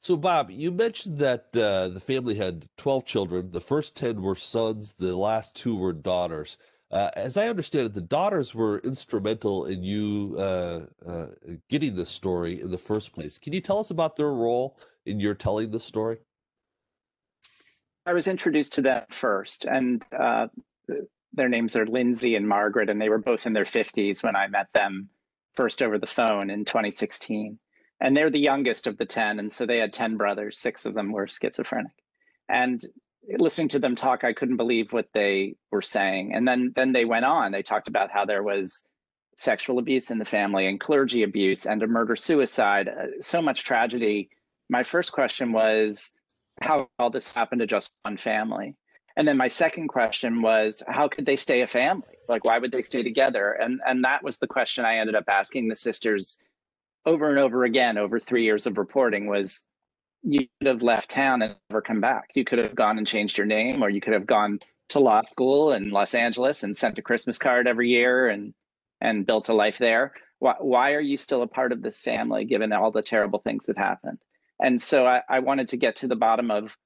So, 0.02 0.16
Bob, 0.16 0.52
you 0.52 0.70
mentioned 0.70 1.18
that 1.18 1.46
uh, 1.56 1.88
the 1.88 1.98
family 1.98 2.36
had 2.36 2.66
12 2.76 3.04
children. 3.04 3.50
The 3.50 3.60
first 3.60 3.96
10 3.96 4.22
were 4.22 4.36
sons, 4.36 4.92
the 4.92 5.16
last 5.16 5.56
two 5.56 5.76
were 5.76 5.92
daughters. 5.92 6.58
Uh, 6.96 7.10
as 7.14 7.36
I 7.36 7.48
understand 7.48 7.84
it, 7.84 7.92
the 7.92 8.00
daughters 8.00 8.54
were 8.54 8.78
instrumental 8.78 9.66
in 9.66 9.82
you 9.82 10.34
uh, 10.38 10.80
uh 11.06 11.26
getting 11.68 11.94
the 11.94 12.06
story 12.06 12.62
in 12.62 12.70
the 12.70 12.78
first 12.78 13.12
place. 13.12 13.36
Can 13.36 13.52
you 13.52 13.60
tell 13.60 13.78
us 13.78 13.90
about 13.90 14.16
their 14.16 14.32
role 14.32 14.78
in 15.04 15.20
your 15.20 15.34
telling 15.34 15.70
the 15.70 15.78
story? 15.78 16.16
I 18.06 18.14
was 18.14 18.26
introduced 18.26 18.72
to 18.74 18.80
them 18.80 19.04
first, 19.10 19.66
and 19.66 20.06
uh, 20.18 20.46
their 21.34 21.50
names 21.50 21.76
are 21.76 21.84
Lindsay 21.84 22.34
and 22.34 22.48
Margaret, 22.48 22.88
and 22.88 22.98
they 22.98 23.10
were 23.10 23.18
both 23.18 23.44
in 23.44 23.52
their 23.52 23.64
50s 23.64 24.22
when 24.22 24.34
I 24.34 24.46
met 24.46 24.68
them 24.72 25.10
first 25.54 25.82
over 25.82 25.98
the 25.98 26.06
phone 26.06 26.48
in 26.48 26.64
2016. 26.64 27.58
And 28.00 28.16
they're 28.16 28.30
the 28.30 28.38
youngest 28.38 28.86
of 28.86 28.96
the 28.96 29.04
10. 29.04 29.38
And 29.38 29.52
so 29.52 29.66
they 29.66 29.78
had 29.78 29.92
10 29.92 30.16
brothers, 30.16 30.58
six 30.58 30.86
of 30.86 30.94
them 30.94 31.12
were 31.12 31.26
schizophrenic. 31.26 31.92
And 32.48 32.82
listening 33.38 33.68
to 33.70 33.78
them 33.78 33.96
talk, 33.96 34.24
I 34.24 34.32
couldn't 34.32 34.56
believe 34.56 34.92
what 34.92 35.08
they 35.12 35.56
were 35.70 35.82
saying. 35.82 36.34
And 36.34 36.46
then 36.46 36.72
then 36.74 36.92
they 36.92 37.04
went 37.04 37.24
on. 37.24 37.52
They 37.52 37.62
talked 37.62 37.88
about 37.88 38.10
how 38.10 38.24
there 38.24 38.42
was 38.42 38.84
sexual 39.36 39.78
abuse 39.78 40.10
in 40.10 40.18
the 40.18 40.24
family 40.24 40.66
and 40.66 40.80
clergy 40.80 41.22
abuse 41.22 41.66
and 41.66 41.82
a 41.82 41.86
murder 41.86 42.16
suicide, 42.16 42.88
uh, 42.88 43.06
so 43.20 43.42
much 43.42 43.64
tragedy. 43.64 44.30
My 44.70 44.82
first 44.82 45.12
question 45.12 45.52
was 45.52 46.12
how 46.62 46.88
all 46.98 47.10
this 47.10 47.34
happened 47.34 47.60
to 47.60 47.66
just 47.66 47.92
one 48.02 48.16
family. 48.16 48.74
And 49.16 49.28
then 49.28 49.36
my 49.36 49.48
second 49.48 49.88
question 49.88 50.42
was 50.42 50.82
how 50.88 51.08
could 51.08 51.26
they 51.26 51.36
stay 51.36 51.62
a 51.62 51.66
family? 51.66 52.16
Like 52.28 52.44
why 52.44 52.58
would 52.58 52.72
they 52.72 52.82
stay 52.82 53.02
together? 53.02 53.52
And 53.52 53.80
and 53.86 54.04
that 54.04 54.22
was 54.22 54.38
the 54.38 54.46
question 54.46 54.84
I 54.84 54.96
ended 54.96 55.14
up 55.14 55.24
asking 55.28 55.68
the 55.68 55.74
sisters 55.74 56.38
over 57.04 57.30
and 57.30 57.38
over 57.38 57.64
again 57.64 57.98
over 57.98 58.18
3 58.18 58.42
years 58.44 58.66
of 58.66 58.78
reporting 58.78 59.26
was 59.26 59.66
you 60.26 60.40
could 60.58 60.68
have 60.68 60.82
left 60.82 61.08
town 61.08 61.40
and 61.40 61.54
never 61.70 61.80
come 61.80 62.00
back. 62.00 62.30
You 62.34 62.44
could 62.44 62.58
have 62.58 62.74
gone 62.74 62.98
and 62.98 63.06
changed 63.06 63.38
your 63.38 63.46
name, 63.46 63.82
or 63.82 63.88
you 63.88 64.00
could 64.00 64.12
have 64.12 64.26
gone 64.26 64.58
to 64.88 64.98
law 64.98 65.22
school 65.22 65.72
in 65.72 65.90
Los 65.90 66.14
Angeles 66.14 66.64
and 66.64 66.76
sent 66.76 66.98
a 66.98 67.02
Christmas 67.02 67.38
card 67.38 67.66
every 67.66 67.88
year 67.88 68.28
and 68.28 68.52
and 69.00 69.26
built 69.26 69.48
a 69.48 69.54
life 69.54 69.78
there. 69.78 70.12
Why, 70.38 70.54
why 70.58 70.92
are 70.94 71.00
you 71.00 71.16
still 71.16 71.42
a 71.42 71.46
part 71.46 71.70
of 71.70 71.82
this 71.82 72.02
family 72.02 72.44
given 72.44 72.72
all 72.72 72.90
the 72.90 73.02
terrible 73.02 73.38
things 73.38 73.66
that 73.66 73.78
happened? 73.78 74.18
And 74.60 74.80
so 74.80 75.06
I, 75.06 75.22
I 75.28 75.38
wanted 75.40 75.68
to 75.68 75.76
get 75.76 75.96
to 75.96 76.08
the 76.08 76.16
bottom 76.16 76.50
of 76.50 76.76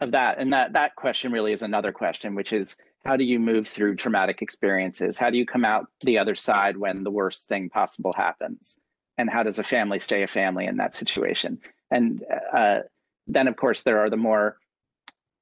of 0.00 0.12
that. 0.12 0.38
And 0.38 0.52
that 0.52 0.72
that 0.72 0.96
question 0.96 1.32
really 1.32 1.52
is 1.52 1.62
another 1.62 1.92
question, 1.92 2.34
which 2.34 2.54
is 2.54 2.76
how 3.04 3.16
do 3.16 3.24
you 3.24 3.38
move 3.38 3.68
through 3.68 3.96
traumatic 3.96 4.40
experiences? 4.40 5.18
How 5.18 5.28
do 5.28 5.36
you 5.36 5.44
come 5.44 5.64
out 5.64 5.86
the 6.00 6.18
other 6.18 6.34
side 6.34 6.78
when 6.78 7.04
the 7.04 7.10
worst 7.10 7.48
thing 7.48 7.68
possible 7.68 8.14
happens? 8.16 8.78
And 9.18 9.28
how 9.28 9.42
does 9.42 9.58
a 9.58 9.64
family 9.64 9.98
stay 9.98 10.22
a 10.22 10.26
family 10.26 10.66
in 10.66 10.76
that 10.78 10.94
situation? 10.94 11.60
And 11.90 12.24
uh, 12.52 12.80
then, 13.26 13.48
of 13.48 13.56
course, 13.56 13.82
there 13.82 14.00
are 14.00 14.10
the 14.10 14.16
more 14.16 14.58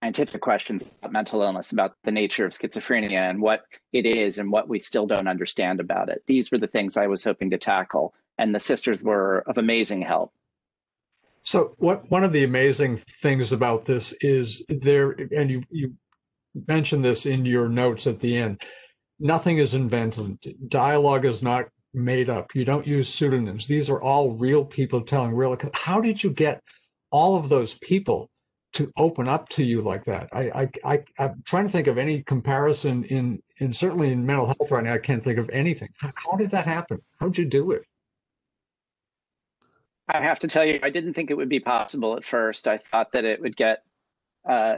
scientific 0.02 0.42
questions 0.42 0.98
about 0.98 1.12
mental 1.12 1.42
illness, 1.42 1.72
about 1.72 1.96
the 2.04 2.12
nature 2.12 2.44
of 2.44 2.52
schizophrenia 2.52 3.30
and 3.30 3.40
what 3.40 3.64
it 3.92 4.04
is 4.04 4.38
and 4.38 4.52
what 4.52 4.68
we 4.68 4.78
still 4.78 5.06
don't 5.06 5.28
understand 5.28 5.80
about 5.80 6.10
it. 6.10 6.22
These 6.26 6.50
were 6.50 6.58
the 6.58 6.66
things 6.66 6.96
I 6.96 7.06
was 7.06 7.24
hoping 7.24 7.50
to 7.50 7.58
tackle. 7.58 8.14
And 8.36 8.54
the 8.54 8.60
sisters 8.60 9.02
were 9.02 9.44
of 9.46 9.56
amazing 9.56 10.02
help. 10.02 10.32
So, 11.42 11.74
what 11.78 12.10
one 12.10 12.24
of 12.24 12.32
the 12.32 12.44
amazing 12.44 12.96
things 12.96 13.52
about 13.52 13.84
this 13.84 14.14
is 14.20 14.64
there, 14.68 15.10
and 15.10 15.50
you 15.50 15.62
you 15.70 15.94
mentioned 16.68 17.04
this 17.04 17.26
in 17.26 17.44
your 17.44 17.68
notes 17.68 18.06
at 18.06 18.20
the 18.20 18.36
end. 18.36 18.62
Nothing 19.20 19.58
is 19.58 19.74
invented. 19.74 20.38
Dialogue 20.68 21.24
is 21.24 21.42
not 21.42 21.66
made 21.94 22.28
up. 22.28 22.54
You 22.54 22.64
don't 22.64 22.86
use 22.86 23.08
pseudonyms. 23.08 23.66
These 23.66 23.88
are 23.88 24.00
all 24.00 24.32
real 24.32 24.64
people 24.64 25.00
telling 25.02 25.34
real. 25.34 25.56
How 25.74 26.00
did 26.00 26.22
you 26.22 26.30
get 26.30 26.60
all 27.10 27.36
of 27.36 27.48
those 27.48 27.74
people 27.74 28.30
to 28.74 28.90
open 28.96 29.28
up 29.28 29.48
to 29.50 29.64
you 29.64 29.80
like 29.80 30.04
that? 30.04 30.28
I, 30.32 30.68
I, 30.84 31.02
I 31.18 31.24
am 31.24 31.42
trying 31.46 31.64
to 31.64 31.70
think 31.70 31.86
of 31.86 31.98
any 31.98 32.22
comparison 32.22 33.04
in, 33.04 33.42
in 33.58 33.72
certainly 33.72 34.10
in 34.12 34.26
mental 34.26 34.46
health 34.46 34.70
right 34.70 34.84
now. 34.84 34.94
I 34.94 34.98
can't 34.98 35.22
think 35.22 35.38
of 35.38 35.48
anything. 35.50 35.90
How, 35.98 36.12
how 36.16 36.36
did 36.36 36.50
that 36.50 36.66
happen? 36.66 37.00
How'd 37.20 37.38
you 37.38 37.44
do 37.44 37.70
it? 37.70 37.82
I 40.08 40.20
have 40.20 40.40
to 40.40 40.48
tell 40.48 40.66
you, 40.66 40.78
I 40.82 40.90
didn't 40.90 41.14
think 41.14 41.30
it 41.30 41.36
would 41.36 41.48
be 41.48 41.60
possible 41.60 42.16
at 42.16 42.24
first. 42.24 42.68
I 42.68 42.76
thought 42.76 43.12
that 43.12 43.24
it 43.24 43.40
would 43.40 43.56
get 43.56 43.84
uh, 44.46 44.76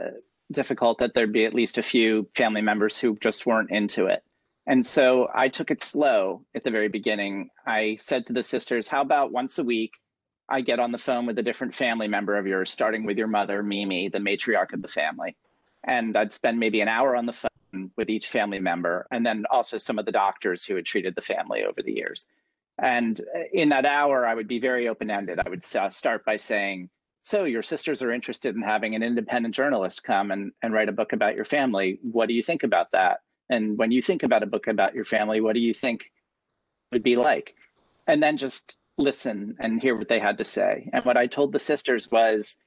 difficult, 0.51 0.99
that 0.99 1.13
there'd 1.13 1.33
be 1.33 1.45
at 1.45 1.53
least 1.53 1.77
a 1.77 1.83
few 1.83 2.29
family 2.33 2.61
members 2.61 2.97
who 2.97 3.17
just 3.17 3.45
weren't 3.45 3.71
into 3.71 4.05
it. 4.05 4.23
And 4.67 4.85
so 4.85 5.29
I 5.33 5.47
took 5.47 5.71
it 5.71 5.81
slow 5.81 6.43
at 6.53 6.63
the 6.63 6.71
very 6.71 6.89
beginning. 6.89 7.49
I 7.65 7.95
said 7.95 8.25
to 8.25 8.33
the 8.33 8.43
sisters, 8.43 8.89
How 8.89 9.01
about 9.01 9.31
once 9.31 9.57
a 9.57 9.63
week? 9.63 9.93
I 10.49 10.61
get 10.61 10.79
on 10.79 10.91
the 10.91 10.97
phone 10.97 11.25
with 11.25 11.39
a 11.39 11.43
different 11.43 11.73
family 11.73 12.07
member 12.07 12.37
of 12.37 12.45
yours, 12.45 12.69
starting 12.69 13.05
with 13.05 13.17
your 13.17 13.27
mother, 13.27 13.63
Mimi, 13.63 14.09
the 14.09 14.19
matriarch 14.19 14.73
of 14.73 14.81
the 14.81 14.87
family. 14.87 15.35
And 15.85 16.15
I'd 16.17 16.33
spend 16.33 16.59
maybe 16.59 16.81
an 16.81 16.89
hour 16.89 17.15
on 17.15 17.25
the 17.25 17.33
phone 17.33 17.91
with 17.95 18.09
each 18.09 18.27
family 18.27 18.59
member, 18.59 19.07
and 19.09 19.25
then 19.25 19.45
also 19.49 19.77
some 19.77 19.99
of 19.99 20.05
the 20.05 20.11
doctors 20.11 20.65
who 20.65 20.75
had 20.75 20.85
treated 20.85 21.15
the 21.15 21.21
family 21.21 21.63
over 21.63 21.81
the 21.81 21.93
years. 21.93 22.25
And 22.77 23.19
in 23.53 23.69
that 23.69 23.85
hour, 23.85 24.27
I 24.27 24.35
would 24.35 24.47
be 24.47 24.59
very 24.59 24.87
open 24.89 25.09
ended. 25.09 25.39
I 25.39 25.49
would 25.49 25.63
start 25.63 26.25
by 26.25 26.35
saying, 26.35 26.89
So, 27.21 27.45
your 27.45 27.63
sisters 27.63 28.01
are 28.01 28.11
interested 28.11 28.55
in 28.55 28.61
having 28.61 28.95
an 28.95 29.03
independent 29.03 29.55
journalist 29.55 30.03
come 30.03 30.31
and, 30.31 30.51
and 30.61 30.73
write 30.73 30.89
a 30.89 30.93
book 30.93 31.13
about 31.13 31.35
your 31.35 31.45
family. 31.45 31.99
What 32.01 32.27
do 32.27 32.33
you 32.33 32.43
think 32.43 32.63
about 32.63 32.91
that? 32.91 33.21
And 33.49 33.77
when 33.77 33.91
you 33.91 34.01
think 34.01 34.23
about 34.23 34.43
a 34.43 34.47
book 34.47 34.67
about 34.67 34.95
your 34.95 35.05
family, 35.05 35.41
what 35.41 35.53
do 35.53 35.59
you 35.59 35.73
think 35.73 36.11
would 36.91 37.03
be 37.03 37.15
like? 37.15 37.55
And 38.07 38.21
then 38.21 38.37
just 38.37 38.77
listen 38.97 39.55
and 39.59 39.81
hear 39.81 39.95
what 39.95 40.09
they 40.09 40.19
had 40.19 40.37
to 40.39 40.43
say. 40.43 40.89
And 40.93 41.05
what 41.05 41.17
I 41.17 41.27
told 41.27 41.51
the 41.51 41.59
sisters 41.59 42.11
was 42.11 42.57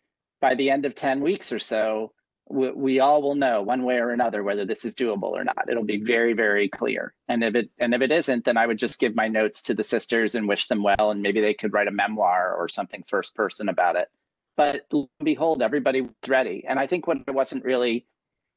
by 0.40 0.54
the 0.54 0.70
end 0.70 0.86
of 0.86 0.94
10 0.94 1.20
weeks 1.20 1.52
or 1.52 1.58
so, 1.58 2.12
we, 2.48 2.72
we 2.72 3.00
all 3.00 3.22
will 3.22 3.34
know 3.34 3.62
one 3.62 3.84
way 3.84 3.96
or 3.96 4.10
another 4.10 4.42
whether 4.42 4.64
this 4.64 4.84
is 4.84 4.94
doable 4.94 5.30
or 5.30 5.44
not. 5.44 5.68
It'll 5.68 5.84
be 5.84 6.02
very, 6.02 6.32
very 6.32 6.68
clear. 6.68 7.14
And 7.28 7.44
if 7.44 7.54
it 7.54 7.70
and 7.78 7.94
if 7.94 8.02
it 8.02 8.10
isn't, 8.10 8.44
then 8.44 8.56
I 8.56 8.66
would 8.66 8.78
just 8.78 8.98
give 8.98 9.14
my 9.14 9.28
notes 9.28 9.62
to 9.62 9.74
the 9.74 9.84
sisters 9.84 10.34
and 10.34 10.48
wish 10.48 10.66
them 10.66 10.82
well, 10.82 11.10
and 11.10 11.22
maybe 11.22 11.40
they 11.40 11.54
could 11.54 11.72
write 11.72 11.88
a 11.88 11.92
memoir 11.92 12.54
or 12.56 12.68
something 12.68 13.04
first 13.06 13.34
person 13.34 13.68
about 13.68 13.96
it. 13.96 14.08
But 14.56 14.82
behold, 15.22 15.62
everybody 15.62 16.02
was 16.02 16.10
ready. 16.26 16.64
And 16.68 16.78
I 16.78 16.86
think 16.86 17.06
what 17.06 17.18
I 17.26 17.30
wasn't 17.30 17.64
really 17.64 18.06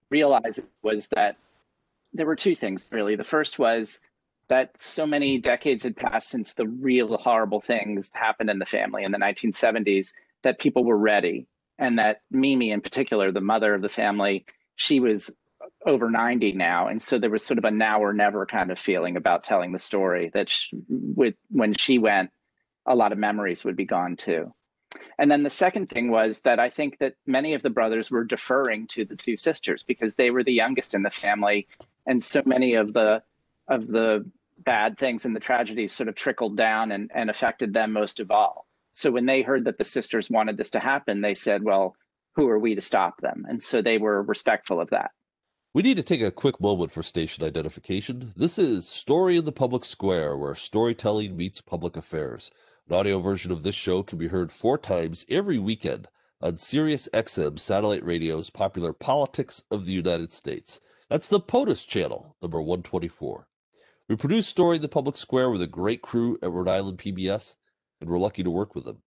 realizing 0.10 0.66
was 0.82 1.08
that 1.10 1.38
there 2.14 2.26
were 2.26 2.36
two 2.36 2.56
things 2.56 2.90
really. 2.92 3.16
The 3.16 3.24
first 3.24 3.60
was 3.60 4.00
that 4.50 4.80
so 4.80 5.06
many 5.06 5.38
decades 5.38 5.84
had 5.84 5.96
passed 5.96 6.30
since 6.30 6.54
the 6.54 6.68
real 6.68 7.18
horrible 7.18 7.62
things 7.62 8.12
happened 8.14 8.50
in 8.50 8.60
the 8.60 8.66
family 8.66 9.04
in 9.04 9.12
the 9.12 9.18
1970s 9.18 10.14
that 10.44 10.60
people 10.60 10.84
were 10.84 10.98
ready. 10.98 11.48
And 11.80 11.98
that 11.98 12.22
Mimi, 12.30 12.72
in 12.72 12.82
particular, 12.82 13.32
the 13.32 13.42
mother 13.42 13.74
of 13.74 13.82
the 13.82 13.90
family, 13.90 14.46
she 14.76 15.00
was 15.00 15.36
over 15.86 16.10
90 16.10 16.54
now. 16.54 16.88
And 16.88 17.02
so 17.02 17.18
there 17.18 17.30
was 17.30 17.44
sort 17.44 17.58
of 17.58 17.66
a 17.66 17.72
now 17.72 18.00
or 18.00 18.14
never 18.14 18.46
kind 18.46 18.72
of 18.72 18.78
feeling 18.78 19.18
about 19.18 19.44
telling 19.44 19.72
the 19.72 19.80
story 19.80 20.30
that 20.34 20.50
she, 20.50 20.70
with, 20.88 21.36
when 21.50 21.74
she 21.74 21.98
went, 21.98 22.30
a 22.86 22.96
lot 22.96 23.12
of 23.12 23.18
memories 23.18 23.66
would 23.66 23.76
be 23.76 23.86
gone 23.86 24.16
too. 24.16 24.54
And 25.18 25.32
then 25.32 25.44
the 25.44 25.50
second 25.50 25.90
thing 25.90 26.12
was 26.12 26.42
that 26.42 26.60
I 26.60 26.70
think 26.70 27.00
that 27.00 27.16
many 27.26 27.54
of 27.54 27.64
the 27.64 27.70
brothers 27.70 28.12
were 28.12 28.24
deferring 28.24 28.88
to 28.88 29.06
the 29.06 29.16
two 29.16 29.36
sisters 29.36 29.84
because 29.84 30.16
they 30.16 30.30
were 30.30 30.44
the 30.44 30.54
youngest 30.54 30.94
in 30.94 31.02
the 31.02 31.10
family 31.10 31.68
and 32.06 32.22
so 32.22 32.42
many 32.46 32.76
of 32.76 32.94
the 32.94 33.24
of 33.68 33.88
the 33.88 34.30
bad 34.60 34.98
things 34.98 35.26
and 35.26 35.36
the 35.36 35.40
tragedies 35.40 35.92
sort 35.92 36.10
of 36.10 36.16
trickled 36.16 36.58
down 36.58 36.92
and, 36.92 37.12
and 37.14 37.30
affected 37.30 37.74
them 37.74 37.92
most 37.94 38.20
of 38.20 38.32
all. 38.32 38.68
So 38.94 39.12
when 39.12 39.26
they 39.26 39.42
heard 39.42 39.66
that 39.66 39.78
the 39.78 39.84
sisters 39.84 40.30
wanted 40.30 40.58
this 40.58 40.70
to 40.72 40.80
happen, 40.80 41.22
they 41.22 41.34
said, 41.34 41.64
well, 41.64 41.96
who 42.36 42.48
are 42.50 42.60
we 42.60 42.76
to 42.76 42.82
stop 42.82 43.20
them? 43.22 43.46
And 43.48 43.64
so 43.64 43.82
they 43.82 43.98
were 43.98 44.22
respectful 44.22 44.80
of 44.80 44.90
that. 44.92 45.12
We 45.74 45.82
need 45.82 45.98
to 45.98 46.04
take 46.04 46.22
a 46.22 46.30
quick 46.30 46.62
moment 46.62 46.92
for 46.92 47.02
station 47.02 47.44
identification. 47.44 48.34
This 48.36 48.60
is 48.60 48.88
Story 48.88 49.38
in 49.38 49.46
the 49.46 49.52
Public 49.52 49.84
Square, 49.84 50.38
where 50.38 50.54
storytelling 50.54 51.36
meets 51.36 51.62
public 51.62 51.98
affairs. 51.98 52.52
An 52.88 52.96
audio 52.96 53.20
version 53.20 53.52
of 53.52 53.64
this 53.64 53.76
show 53.76 54.04
can 54.04 54.20
be 54.20 54.28
heard 54.28 54.52
four 54.52 54.78
times 54.78 55.26
every 55.30 55.58
weekend 55.58 56.10
on 56.42 56.58
Sirius 56.58 57.10
XM 57.14 57.58
satellite 57.58 58.06
radio's 58.06 58.52
popular 58.52 58.94
Politics 58.94 59.64
of 59.72 59.86
the 59.86 59.94
United 59.94 60.32
States. 60.32 60.80
That's 61.14 61.28
the 61.28 61.40
POTUS 61.40 61.86
channel, 61.86 62.36
number 62.42 62.60
124. 62.60 63.48
We 64.10 64.16
produce 64.16 64.48
Story 64.48 64.78
in 64.78 64.82
the 64.82 64.88
Public 64.88 65.16
Square 65.16 65.52
with 65.52 65.62
a 65.62 65.68
great 65.68 66.02
crew 66.02 66.40
at 66.42 66.50
Rhode 66.50 66.68
Island 66.68 66.98
PBS, 66.98 67.56
and 68.02 68.10
we're 68.10 68.18
lucky 68.18 68.42
to 68.42 68.50
work 68.50 68.74
with 68.74 68.86
them. 68.86 69.04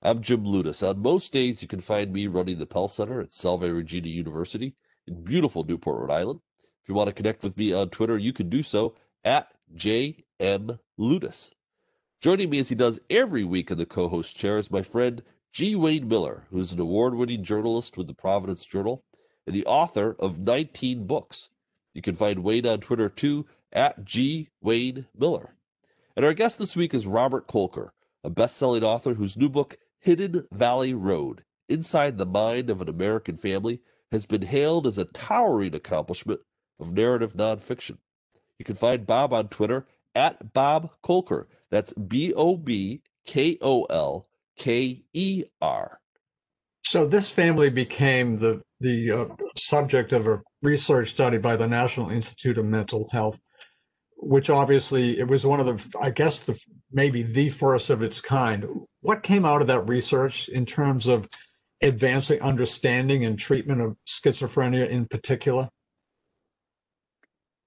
I'm 0.00 0.22
Jim 0.22 0.44
Ludes. 0.44 0.88
On 0.88 1.02
most 1.02 1.32
days, 1.32 1.60
you 1.60 1.66
can 1.66 1.80
find 1.80 2.12
me 2.12 2.28
running 2.28 2.60
the 2.60 2.66
Pell 2.66 2.86
Center 2.86 3.20
at 3.20 3.32
Salve 3.32 3.62
Regina 3.62 4.06
University 4.06 4.76
in 5.08 5.24
beautiful 5.24 5.64
Newport, 5.64 6.00
Rhode 6.00 6.14
Island. 6.14 6.40
If 6.80 6.88
you 6.88 6.94
want 6.94 7.08
to 7.08 7.12
connect 7.12 7.42
with 7.42 7.58
me 7.58 7.72
on 7.72 7.90
Twitter, 7.90 8.16
you 8.16 8.32
can 8.32 8.48
do 8.48 8.62
so 8.62 8.94
at 9.24 9.48
JM 9.74 10.78
Ludes. 10.96 11.50
Joining 12.20 12.50
me 12.50 12.60
as 12.60 12.68
he 12.68 12.76
does 12.76 13.00
every 13.10 13.42
week 13.42 13.72
in 13.72 13.78
the 13.78 13.84
co 13.84 14.08
host 14.08 14.38
chair 14.38 14.58
is 14.58 14.70
my 14.70 14.82
friend 14.82 15.24
G. 15.52 15.74
Wayne 15.74 16.06
Miller, 16.06 16.44
who's 16.50 16.72
an 16.72 16.78
award 16.78 17.16
winning 17.16 17.42
journalist 17.42 17.96
with 17.96 18.06
the 18.06 18.14
Providence 18.14 18.64
Journal 18.64 19.02
and 19.48 19.56
the 19.56 19.64
author 19.64 20.14
of 20.18 20.38
19 20.38 21.06
books. 21.06 21.48
You 21.94 22.02
can 22.02 22.14
find 22.14 22.44
Wayne 22.44 22.66
on 22.66 22.80
Twitter 22.80 23.08
too 23.08 23.46
at 23.72 24.04
G. 24.04 24.50
Wayne 24.60 25.06
Miller. 25.18 25.54
And 26.14 26.26
our 26.26 26.34
guest 26.34 26.58
this 26.58 26.76
week 26.76 26.92
is 26.92 27.06
Robert 27.06 27.48
Kolker, 27.48 27.88
a 28.22 28.28
best 28.28 28.58
selling 28.58 28.84
author 28.84 29.14
whose 29.14 29.38
new 29.38 29.48
book, 29.48 29.78
Hidden 30.00 30.46
Valley 30.52 30.92
Road 30.92 31.44
Inside 31.66 32.18
the 32.18 32.26
Mind 32.26 32.68
of 32.68 32.82
an 32.82 32.90
American 32.90 33.38
Family, 33.38 33.80
has 34.12 34.26
been 34.26 34.42
hailed 34.42 34.86
as 34.86 34.98
a 34.98 35.06
towering 35.06 35.74
accomplishment 35.74 36.40
of 36.78 36.92
narrative 36.92 37.32
nonfiction. 37.32 37.96
You 38.58 38.66
can 38.66 38.74
find 38.74 39.06
Bob 39.06 39.32
on 39.32 39.48
Twitter 39.48 39.86
at 40.14 40.52
Bob 40.52 40.90
Kolker. 41.02 41.46
That's 41.70 41.94
B 41.94 42.34
O 42.34 42.58
B 42.58 43.00
K 43.24 43.56
O 43.62 43.84
L 43.84 44.26
K 44.58 45.04
E 45.14 45.44
R. 45.62 46.00
So 46.88 47.06
this 47.06 47.30
family 47.30 47.68
became 47.68 48.38
the 48.38 48.62
the 48.80 49.12
uh, 49.12 49.26
subject 49.58 50.14
of 50.14 50.26
a 50.26 50.40
research 50.62 51.10
study 51.10 51.36
by 51.36 51.54
the 51.54 51.66
National 51.66 52.08
Institute 52.08 52.56
of 52.56 52.64
Mental 52.64 53.06
Health, 53.12 53.38
which 54.16 54.48
obviously 54.48 55.18
it 55.18 55.28
was 55.28 55.44
one 55.44 55.60
of 55.60 55.66
the 55.66 55.98
I 56.00 56.08
guess 56.08 56.40
the 56.40 56.58
maybe 56.90 57.22
the 57.22 57.50
first 57.50 57.90
of 57.90 58.02
its 58.02 58.22
kind. 58.22 58.64
What 59.02 59.22
came 59.22 59.44
out 59.44 59.60
of 59.60 59.66
that 59.66 59.86
research 59.86 60.48
in 60.48 60.64
terms 60.64 61.06
of 61.06 61.28
advancing 61.82 62.40
understanding 62.40 63.22
and 63.22 63.38
treatment 63.38 63.82
of 63.82 63.94
schizophrenia 64.06 64.88
in 64.88 65.04
particular? 65.08 65.68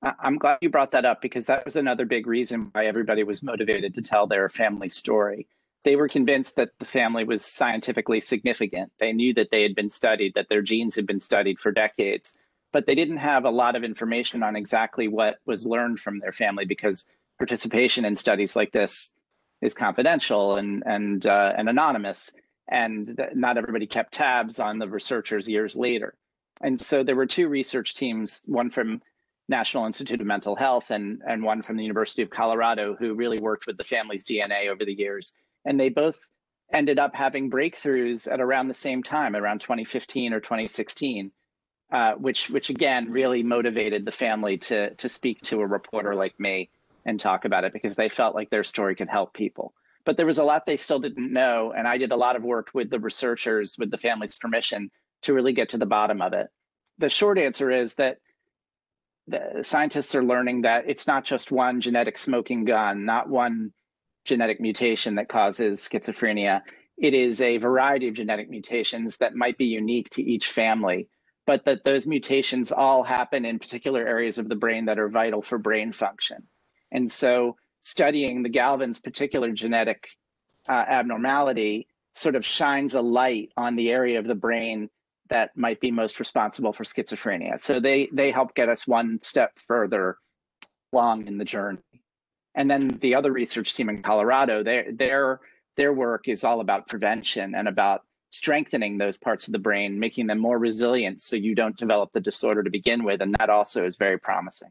I'm 0.02 0.40
glad 0.40 0.58
you 0.62 0.72
brought 0.72 0.90
that 0.94 1.06
up 1.06 1.22
because 1.22 1.46
that 1.46 1.64
was 1.64 1.76
another 1.76 2.06
big 2.08 2.26
reason 2.26 2.70
why 2.72 2.88
everybody 2.88 3.22
was 3.22 3.44
motivated 3.44 3.94
to 3.94 4.02
tell 4.02 4.26
their 4.26 4.50
family 4.50 4.90
story. 4.90 5.48
They 5.84 5.96
were 5.96 6.08
convinced 6.08 6.56
that 6.58 6.72
the 6.80 6.86
family 6.86 7.24
was 7.24 7.44
scientifically 7.44 8.20
significant. 8.20 8.92
They 9.00 9.14
knew 9.14 9.34
that 9.34 9.50
they 9.52 9.64
had 9.64 9.76
been 9.76 9.90
studied, 9.90 10.34
that 10.36 10.48
their 10.50 10.62
genes 10.62 10.96
had 10.96 11.08
been 11.08 11.20
studied 11.20 11.60
for 11.60 11.72
decades, 11.72 12.38
but 12.72 12.86
they 12.86 12.96
didn't 12.96 13.18
have 13.18 13.46
a 13.46 13.50
lot 13.50 13.76
of 13.76 13.84
information 13.84 14.44
on 14.44 14.56
exactly 14.56 15.08
what 15.08 15.40
was 15.46 15.66
learned 15.66 16.00
from 16.00 16.20
their 16.20 16.32
family 16.32 16.66
because 16.66 17.08
participation 17.38 18.06
in 18.06 18.16
studies 18.16 18.56
like 18.56 18.72
this 18.72 19.14
is 19.62 19.74
confidential 19.74 20.56
and 20.56 20.84
and 20.86 21.26
uh, 21.26 21.54
and 21.58 21.70
anonymous, 21.70 22.32
and 22.70 23.20
not 23.34 23.58
everybody 23.58 23.88
kept 23.88 24.14
tabs 24.14 24.60
on 24.60 24.80
the 24.80 24.88
researchers 24.88 25.48
years 25.48 25.76
later. 25.76 26.16
And 26.62 26.80
so 26.80 27.04
there 27.04 27.16
were 27.16 27.26
two 27.26 27.48
research 27.48 27.96
teams, 27.96 28.44
one 28.46 28.70
from 28.70 29.02
National 29.50 29.86
Institute 29.86 30.22
of 30.22 30.28
Mental 30.28 30.56
Health 30.56 30.92
and, 30.92 31.22
and 31.28 31.44
one 31.44 31.62
from 31.62 31.78
the 31.78 31.84
University 31.84 32.22
of 32.22 32.30
Colorado 32.30 32.96
who 32.96 33.16
really 33.16 33.40
worked 33.40 33.68
with 33.68 33.78
the 33.78 33.84
family's 33.84 34.24
DNA 34.24 34.70
over 34.70 34.86
the 34.86 34.94
years. 34.94 35.34
And 35.66 35.80
they 35.80 35.90
both 35.90 36.28
ended 36.74 37.00
up 37.00 37.16
having 37.16 37.50
breakthroughs 37.50 38.32
at 38.32 38.42
around 38.42 38.68
the 38.68 38.74
same 38.74 39.04
time, 39.04 39.36
around 39.36 39.62
2015 39.62 40.34
or 40.34 40.40
2016, 40.40 41.32
uh, 41.92 42.14
which 42.14 42.50
which 42.50 42.70
again 42.70 43.12
really 43.12 43.44
motivated 43.44 44.06
the 44.06 44.12
family 44.12 44.58
to 44.58 44.94
to 44.96 45.10
speak 45.10 45.42
to 45.42 45.62
a 45.62 45.68
reporter 45.68 46.16
like 46.16 46.40
me 46.40 46.70
and 47.06 47.20
talk 47.20 47.46
about 47.46 47.64
it 47.64 47.74
because 47.74 47.96
they 47.96 48.10
felt 48.10 48.36
like 48.36 48.50
their 48.50 48.64
story 48.64 48.96
could 48.96 49.10
help 49.10 49.34
people. 49.34 49.74
But 50.06 50.18
there 50.18 50.26
was 50.26 50.40
a 50.40 50.44
lot 50.44 50.66
they 50.66 50.78
still 50.78 51.00
didn't 51.00 51.32
know, 51.32 51.74
and 51.76 51.88
I 51.88 51.98
did 51.98 52.12
a 52.12 52.16
lot 52.16 52.36
of 52.36 52.44
work 52.44 52.70
with 52.74 52.90
the 52.90 53.00
researchers, 53.00 53.76
with 53.78 53.92
the 53.92 53.98
family's 53.98 54.38
permission, 54.38 54.90
to 55.24 55.34
really 55.34 55.54
get 55.54 55.70
to 55.70 55.78
the 55.78 55.86
bottom 55.86 56.22
of 56.22 56.34
it. 56.34 56.48
The 56.98 57.10
short 57.10 57.38
answer 57.38 57.70
is 57.70 57.96
that 57.96 58.18
the 59.28 59.64
scientists 59.64 60.16
are 60.16 60.24
learning 60.24 60.62
that 60.62 60.86
it's 60.88 61.08
not 61.08 61.24
just 61.24 61.52
one 61.52 61.82
genetic 61.82 62.18
smoking 62.18 62.66
gun, 62.66 63.06
not 63.06 63.30
one 63.30 63.74
genetic 64.26 64.60
mutation 64.60 65.16
that 65.16 65.30
causes 65.30 65.82
schizophrenia. 65.82 66.62
It 66.98 67.14
is 67.14 67.42
a 67.42 67.58
variety 67.58 68.08
of 68.08 68.14
genetic 68.14 68.50
mutations 68.50 69.18
that 69.18 69.36
might 69.36 69.58
be 69.58 69.66
unique 69.66 70.10
to 70.12 70.24
each 70.24 70.48
family, 70.48 71.08
but 71.48 71.66
that 71.66 71.84
those 71.84 72.06
mutations 72.06 72.72
all 72.72 73.04
happen 73.04 73.46
in 73.46 73.60
particular 73.60 74.06
areas 74.08 74.38
of 74.38 74.50
the 74.50 74.56
brain 74.56 74.86
that 74.86 75.00
are 75.00 75.10
vital 75.10 75.42
for 75.42 75.58
brain 75.58 75.92
function. 75.92 76.44
And 76.92 77.10
so 77.10 77.56
studying 77.84 78.44
the 78.44 78.50
Galvin's 78.50 79.00
particular 79.00 79.52
genetic 79.52 80.08
uh, 80.70 80.86
abnormality 80.88 81.88
sort 82.14 82.36
of 82.36 82.46
shines 82.46 82.94
a 82.94 83.02
light 83.02 83.50
on 83.58 83.76
the 83.76 83.90
area 83.90 84.20
of 84.20 84.28
the 84.28 84.36
brain 84.36 84.90
that 85.30 85.56
might 85.56 85.80
be 85.80 85.92
most 85.92 86.20
responsible 86.20 86.74
for 86.74 86.84
schizophrenia. 86.84 87.60
So 87.60 87.80
they 87.80 88.10
they 88.12 88.32
help 88.32 88.54
get 88.54 88.70
us 88.70 88.86
one 88.86 89.20
step 89.22 89.58
further 89.58 90.18
along 90.94 91.28
in 91.28 91.38
the 91.38 91.46
journey. 91.46 91.80
And 92.56 92.70
then 92.70 92.88
the 93.02 93.16
other 93.16 93.32
research 93.32 93.76
team 93.76 93.90
in 93.90 94.02
Colorado, 94.02 94.64
their 94.64 94.92
their 94.92 95.40
their 95.78 95.94
work 95.94 96.28
is 96.28 96.44
all 96.44 96.60
about 96.60 96.88
prevention 96.88 97.56
and 97.56 97.68
about 97.68 98.04
strengthening 98.30 98.98
those 98.98 99.18
parts 99.18 99.48
of 99.48 99.52
the 99.52 99.60
brain, 99.60 100.00
making 100.00 100.28
them 100.28 100.40
more 100.40 100.58
resilient 100.58 101.22
so 101.22 101.36
you 101.36 101.56
don't 101.56 101.78
develop 101.78 102.12
the 102.12 102.20
disorder 102.20 102.64
to 102.64 102.70
begin 102.70 103.04
with. 103.04 103.22
And 103.22 103.36
that 103.40 103.50
also 103.50 103.86
is 103.86 103.98
very 103.98 104.18
promising. 104.18 104.70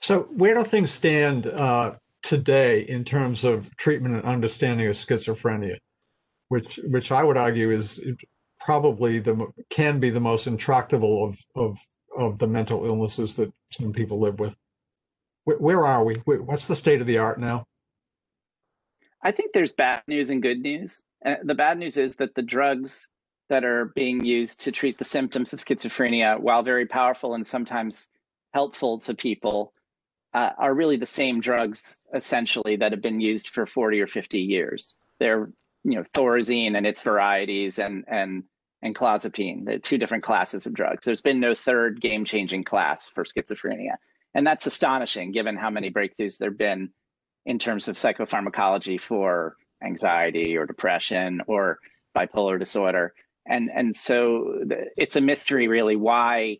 So 0.00 0.22
where 0.24 0.54
do 0.54 0.64
things 0.64 0.90
stand 0.90 1.46
uh, 1.46 1.94
today 2.22 2.80
in 2.80 3.04
terms 3.04 3.44
of 3.44 3.74
treatment 3.76 4.14
and 4.14 4.24
understanding 4.24 4.86
of 4.86 4.94
schizophrenia? 4.94 5.78
Which, 6.48 6.78
which 6.84 7.10
I 7.10 7.24
would 7.24 7.36
argue 7.36 7.72
is 7.72 8.00
probably 8.60 9.18
the 9.18 9.46
can 9.70 10.00
be 10.00 10.10
the 10.10 10.20
most 10.20 10.46
intractable 10.46 11.24
of 11.24 11.40
of 11.54 11.78
of 12.16 12.38
the 12.38 12.46
mental 12.46 12.86
illnesses 12.86 13.34
that 13.34 13.52
some 13.70 13.92
people 13.92 14.18
live 14.18 14.40
with. 14.40 14.56
Where, 15.46 15.56
where 15.58 15.86
are 15.86 16.04
we? 16.04 16.14
What's 16.24 16.68
the 16.68 16.74
state 16.74 17.00
of 17.00 17.06
the 17.06 17.18
art 17.18 17.38
now? 17.38 17.64
I 19.22 19.30
think 19.30 19.52
there's 19.52 19.72
bad 19.72 20.02
news 20.06 20.30
and 20.30 20.42
good 20.42 20.60
news. 20.60 21.02
Uh, 21.24 21.36
the 21.42 21.54
bad 21.54 21.78
news 21.78 21.96
is 21.96 22.16
that 22.16 22.34
the 22.34 22.42
drugs 22.42 23.08
that 23.48 23.64
are 23.64 23.86
being 23.94 24.24
used 24.24 24.60
to 24.60 24.72
treat 24.72 24.98
the 24.98 25.04
symptoms 25.04 25.52
of 25.52 25.60
schizophrenia, 25.60 26.38
while 26.38 26.62
very 26.62 26.84
powerful 26.84 27.34
and 27.34 27.46
sometimes 27.46 28.10
helpful 28.54 28.98
to 28.98 29.14
people, 29.14 29.72
uh, 30.34 30.50
are 30.58 30.74
really 30.74 30.96
the 30.96 31.06
same 31.06 31.40
drugs 31.40 32.02
essentially 32.12 32.74
that 32.76 32.90
have 32.90 33.00
been 33.00 33.20
used 33.20 33.48
for 33.48 33.66
40 33.66 34.00
or 34.00 34.06
50 34.08 34.40
years. 34.40 34.96
They're 35.20 35.48
you 35.86 35.94
know 35.94 36.04
thorazine 36.12 36.76
and 36.76 36.84
its 36.84 37.02
varieties 37.02 37.78
and 37.78 38.04
and 38.08 38.42
and 38.82 38.94
clozapine 38.94 39.64
the 39.64 39.78
two 39.78 39.96
different 39.96 40.24
classes 40.24 40.66
of 40.66 40.74
drugs 40.74 41.06
there's 41.06 41.22
been 41.22 41.38
no 41.38 41.54
third 41.54 42.00
game 42.00 42.24
changing 42.24 42.64
class 42.64 43.08
for 43.08 43.24
schizophrenia 43.24 43.94
and 44.34 44.46
that's 44.46 44.66
astonishing 44.66 45.32
given 45.32 45.56
how 45.56 45.70
many 45.70 45.90
breakthroughs 45.90 46.38
there've 46.38 46.58
been 46.58 46.90
in 47.44 47.58
terms 47.58 47.88
of 47.88 47.96
psychopharmacology 47.96 49.00
for 49.00 49.56
anxiety 49.82 50.56
or 50.56 50.66
depression 50.66 51.40
or 51.46 51.78
bipolar 52.16 52.58
disorder 52.58 53.12
and 53.46 53.70
and 53.74 53.94
so 53.94 54.64
it's 54.96 55.16
a 55.16 55.20
mystery 55.20 55.68
really 55.68 55.96
why 55.96 56.58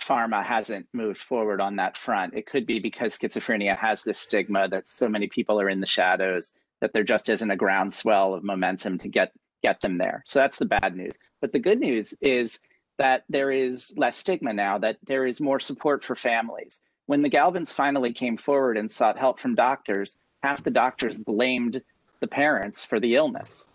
pharma 0.00 0.42
hasn't 0.42 0.86
moved 0.92 1.18
forward 1.18 1.60
on 1.60 1.76
that 1.76 1.96
front 1.96 2.34
it 2.34 2.46
could 2.46 2.66
be 2.66 2.78
because 2.78 3.18
schizophrenia 3.18 3.76
has 3.76 4.02
this 4.02 4.18
stigma 4.18 4.68
that 4.68 4.86
so 4.86 5.08
many 5.08 5.26
people 5.26 5.60
are 5.60 5.68
in 5.68 5.80
the 5.80 5.86
shadows 5.86 6.52
that 6.80 6.92
there 6.92 7.04
just 7.04 7.28
isn't 7.28 7.50
a 7.50 7.56
groundswell 7.56 8.34
of 8.34 8.42
momentum 8.44 8.98
to 8.98 9.08
get 9.08 9.32
get 9.62 9.80
them 9.80 9.98
there. 9.98 10.22
So 10.26 10.38
that's 10.38 10.58
the 10.58 10.66
bad 10.66 10.96
news. 10.96 11.18
But 11.40 11.52
the 11.52 11.58
good 11.58 11.80
news 11.80 12.14
is 12.20 12.60
that 12.98 13.24
there 13.28 13.50
is 13.50 13.92
less 13.96 14.16
stigma 14.16 14.52
now, 14.52 14.78
that 14.78 14.98
there 15.06 15.26
is 15.26 15.40
more 15.40 15.60
support 15.60 16.04
for 16.04 16.14
families. 16.14 16.80
When 17.10 17.22
the 17.22 17.28
Galvins 17.28 17.72
finally 17.72 18.12
came 18.12 18.36
forward 18.36 18.78
and 18.78 18.88
sought 18.88 19.18
help 19.18 19.40
from 19.40 19.56
doctors, 19.56 20.16
half 20.44 20.62
the 20.62 20.70
doctors 20.70 21.18
blamed 21.18 21.82
the 22.20 22.28
parents 22.28 22.84
for 22.84 23.00
the 23.00 23.16
illness. 23.16 23.68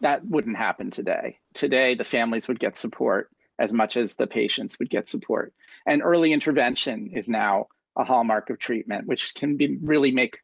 That 0.00 0.24
wouldn't 0.24 0.56
happen 0.56 0.92
today. 0.92 1.40
Today, 1.54 1.96
the 1.96 2.04
families 2.04 2.46
would 2.46 2.60
get 2.60 2.76
support 2.76 3.30
as 3.58 3.72
much 3.72 3.96
as 3.96 4.14
the 4.14 4.28
patients 4.28 4.78
would 4.78 4.90
get 4.90 5.08
support. 5.08 5.52
And 5.86 6.02
early 6.04 6.32
intervention 6.32 7.10
is 7.12 7.28
now 7.28 7.66
a 7.96 8.04
hallmark 8.04 8.48
of 8.48 8.60
treatment, 8.60 9.08
which 9.08 9.34
can 9.34 9.56
be 9.56 9.76
really 9.82 10.12
make 10.12 10.38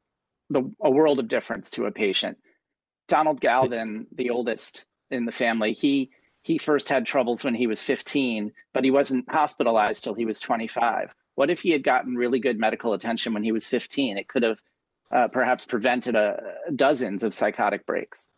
the, 0.50 0.68
a 0.80 0.90
world 0.90 1.20
of 1.20 1.28
difference 1.28 1.70
to 1.70 1.86
a 1.86 1.92
patient. 1.92 2.36
Donald 3.06 3.40
Galvin, 3.40 4.08
the 4.10 4.30
oldest 4.30 4.86
in 5.08 5.24
the 5.24 5.30
family, 5.30 5.72
he 5.72 6.10
he 6.42 6.58
first 6.58 6.88
had 6.88 7.06
troubles 7.06 7.44
when 7.44 7.54
he 7.54 7.68
was 7.68 7.80
15, 7.80 8.50
but 8.72 8.82
he 8.82 8.90
wasn't 8.90 9.30
hospitalized 9.30 10.02
till 10.02 10.14
he 10.14 10.26
was 10.26 10.40
25. 10.40 11.14
What 11.34 11.50
if 11.50 11.60
he 11.60 11.70
had 11.70 11.82
gotten 11.82 12.14
really 12.14 12.40
good 12.40 12.58
medical 12.58 12.92
attention 12.92 13.34
when 13.34 13.42
he 13.42 13.52
was 13.52 13.68
15? 13.68 14.18
It 14.18 14.28
could 14.28 14.42
have 14.42 14.58
uh, 15.12 15.28
perhaps 15.28 15.64
prevented 15.64 16.14
a, 16.14 16.18
uh, 16.18 16.70
dozens 16.74 17.22
of 17.22 17.34
psychotic 17.34 17.86
breaks. 17.86 18.28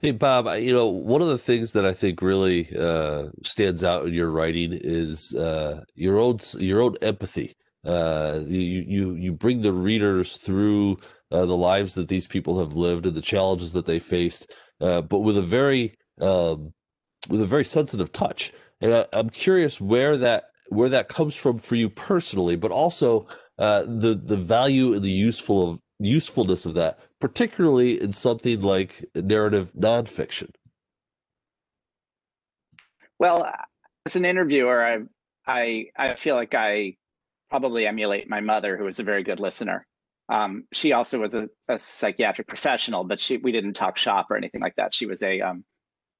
Hey 0.00 0.10
Bob, 0.10 0.46
you 0.60 0.72
know 0.72 0.88
one 0.88 1.22
of 1.22 1.28
the 1.28 1.38
things 1.38 1.72
that 1.72 1.84
I 1.84 1.92
think 1.92 2.20
really 2.20 2.68
uh, 2.76 3.26
stands 3.44 3.84
out 3.84 4.06
in 4.06 4.12
your 4.12 4.30
writing 4.30 4.70
is 4.72 5.34
uh, 5.34 5.82
your 5.94 6.18
own 6.18 6.38
your 6.58 6.82
own 6.82 6.96
empathy 7.00 7.54
uh, 7.86 8.40
you 8.44 8.60
you 8.60 9.14
you 9.14 9.32
bring 9.32 9.62
the 9.62 9.72
readers 9.72 10.36
through 10.36 10.98
uh, 11.30 11.46
the 11.46 11.56
lives 11.56 11.94
that 11.94 12.08
these 12.08 12.26
people 12.26 12.58
have 12.58 12.74
lived 12.74 13.06
and 13.06 13.14
the 13.14 13.20
challenges 13.20 13.72
that 13.72 13.86
they 13.86 14.00
faced 14.00 14.52
uh, 14.80 15.00
but 15.00 15.20
with 15.20 15.36
a 15.36 15.42
very 15.42 15.94
um, 16.20 16.72
with 17.28 17.42
a 17.42 17.46
very 17.46 17.64
sensitive 17.64 18.12
touch. 18.12 18.52
And 18.80 18.94
I, 18.94 19.06
am 19.12 19.30
curious 19.30 19.80
where 19.80 20.16
that 20.16 20.47
where 20.68 20.88
that 20.88 21.08
comes 21.08 21.34
from 21.34 21.58
for 21.58 21.74
you 21.74 21.88
personally, 21.88 22.56
but 22.56 22.70
also 22.70 23.26
uh, 23.58 23.82
the 23.82 24.14
the 24.14 24.36
value 24.36 24.94
and 24.94 25.02
the 25.02 25.10
useful 25.10 25.70
of 25.70 25.80
usefulness 25.98 26.66
of 26.66 26.74
that, 26.74 26.98
particularly 27.20 28.00
in 28.00 28.12
something 28.12 28.60
like 28.60 29.04
narrative 29.14 29.72
nonfiction. 29.72 30.50
Well, 33.18 33.52
as 34.06 34.16
an 34.16 34.24
interviewer, 34.24 34.84
I 34.84 34.98
I 35.46 35.86
I 35.96 36.14
feel 36.14 36.34
like 36.34 36.54
I 36.54 36.96
probably 37.50 37.86
emulate 37.86 38.28
my 38.28 38.40
mother, 38.40 38.76
who 38.76 38.84
was 38.84 39.00
a 39.00 39.04
very 39.04 39.22
good 39.22 39.40
listener. 39.40 39.86
Um, 40.28 40.64
she 40.72 40.92
also 40.92 41.18
was 41.18 41.34
a, 41.34 41.48
a, 41.68 41.78
psychiatric 41.78 42.46
professional, 42.46 43.02
but 43.02 43.18
she 43.18 43.38
we 43.38 43.50
didn't 43.50 43.72
talk 43.72 43.96
shop 43.96 44.30
or 44.30 44.36
anything 44.36 44.60
like 44.60 44.76
that. 44.76 44.92
She 44.94 45.06
was 45.06 45.22
a 45.22 45.40
um, 45.40 45.64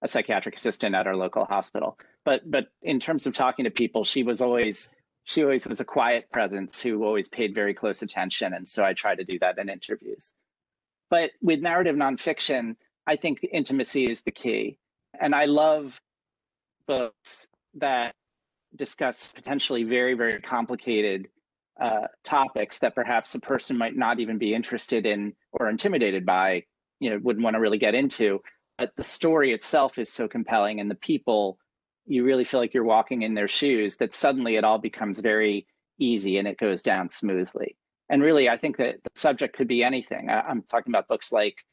a 0.03 0.09
psychiatric 0.09 0.57
assistant 0.57 0.95
at 0.95 1.07
our 1.07 1.17
local 1.17 1.45
hospital. 1.45 1.99
But 2.29 2.43
but 2.51 2.67
in 2.83 3.01
terms 3.01 3.27
of 3.27 3.33
talking 3.33 3.65
to 3.65 3.71
people, 3.71 4.05
she 4.05 4.23
was 4.23 4.43
always 4.43 4.91
she 5.25 5.43
always 5.43 5.67
was 5.67 5.81
a 5.81 5.85
quiet 5.87 6.31
presence 6.31 6.79
who 6.79 7.03
always 7.03 7.27
paid 7.27 7.55
very 7.55 7.73
close 7.73 8.03
attention, 8.03 8.53
and 8.53 8.69
so 8.69 8.85
I 8.85 8.93
try 8.93 9.15
to 9.15 9.25
do 9.25 9.39
that 9.39 9.57
in 9.57 9.71
interviews. 9.71 10.35
But 11.09 11.31
with 11.41 11.61
narrative 11.61 11.97
nonfiction, 11.97 12.77
I 13.07 13.17
think 13.17 13.41
the 13.41 13.49
intimacy 13.49 14.11
is 14.11 14.21
the 14.21 14.31
key, 14.31 14.79
and 15.19 15.35
I 15.35 15.47
love 15.47 15.99
books 16.87 17.49
that 17.77 18.15
discuss 18.77 19.33
potentially 19.33 19.85
very 19.85 20.13
very 20.13 20.39
complicated 20.43 21.29
uh, 21.81 22.09
topics 22.25 22.81
that 22.81 22.95
perhaps 22.95 23.35
a 23.37 23.41
person 23.41 23.79
might 23.79 23.97
not 23.97 24.21
even 24.21 24.37
be 24.37 24.53
interested 24.53 25.07
in 25.07 25.33
or 25.53 25.71
intimidated 25.71 26.27
by, 26.27 26.65
you 27.01 27.09
know, 27.09 27.19
wouldn't 27.23 27.43
want 27.43 27.55
to 27.55 27.61
really 27.61 27.79
get 27.79 27.95
into. 27.95 28.43
But 28.77 28.95
the 28.99 29.03
story 29.03 29.55
itself 29.55 29.97
is 29.97 30.13
so 30.13 30.29
compelling, 30.29 30.79
and 30.79 30.91
the 30.91 30.95
people, 30.95 31.59
you 32.09 32.25
really 32.25 32.45
feel 32.45 32.61
like 32.61 32.75
you're 32.75 32.85
walking 32.85 33.23
in 33.23 33.35
their 33.35 33.49
shoes. 33.49 33.97
That 33.97 34.15
suddenly 34.15 34.57
it 34.57 34.65
all 34.65 34.79
becomes 34.79 35.21
very 35.21 35.67
easy 35.99 36.39
and 36.39 36.49
it 36.49 36.59
goes 36.59 36.83
down 36.83 37.11
smoothly. 37.11 37.77
And 38.09 38.23
really, 38.23 38.49
I 38.49 38.57
think 38.57 38.79
that 38.79 39.03
the 39.05 39.11
subject 39.15 39.57
could 39.57 39.69
be 39.69 39.85
anything. 39.85 40.31
I, 40.31 40.51
am 40.51 40.63
talking 40.63 40.91
about 40.91 41.09
books 41.09 41.31
like 41.31 41.65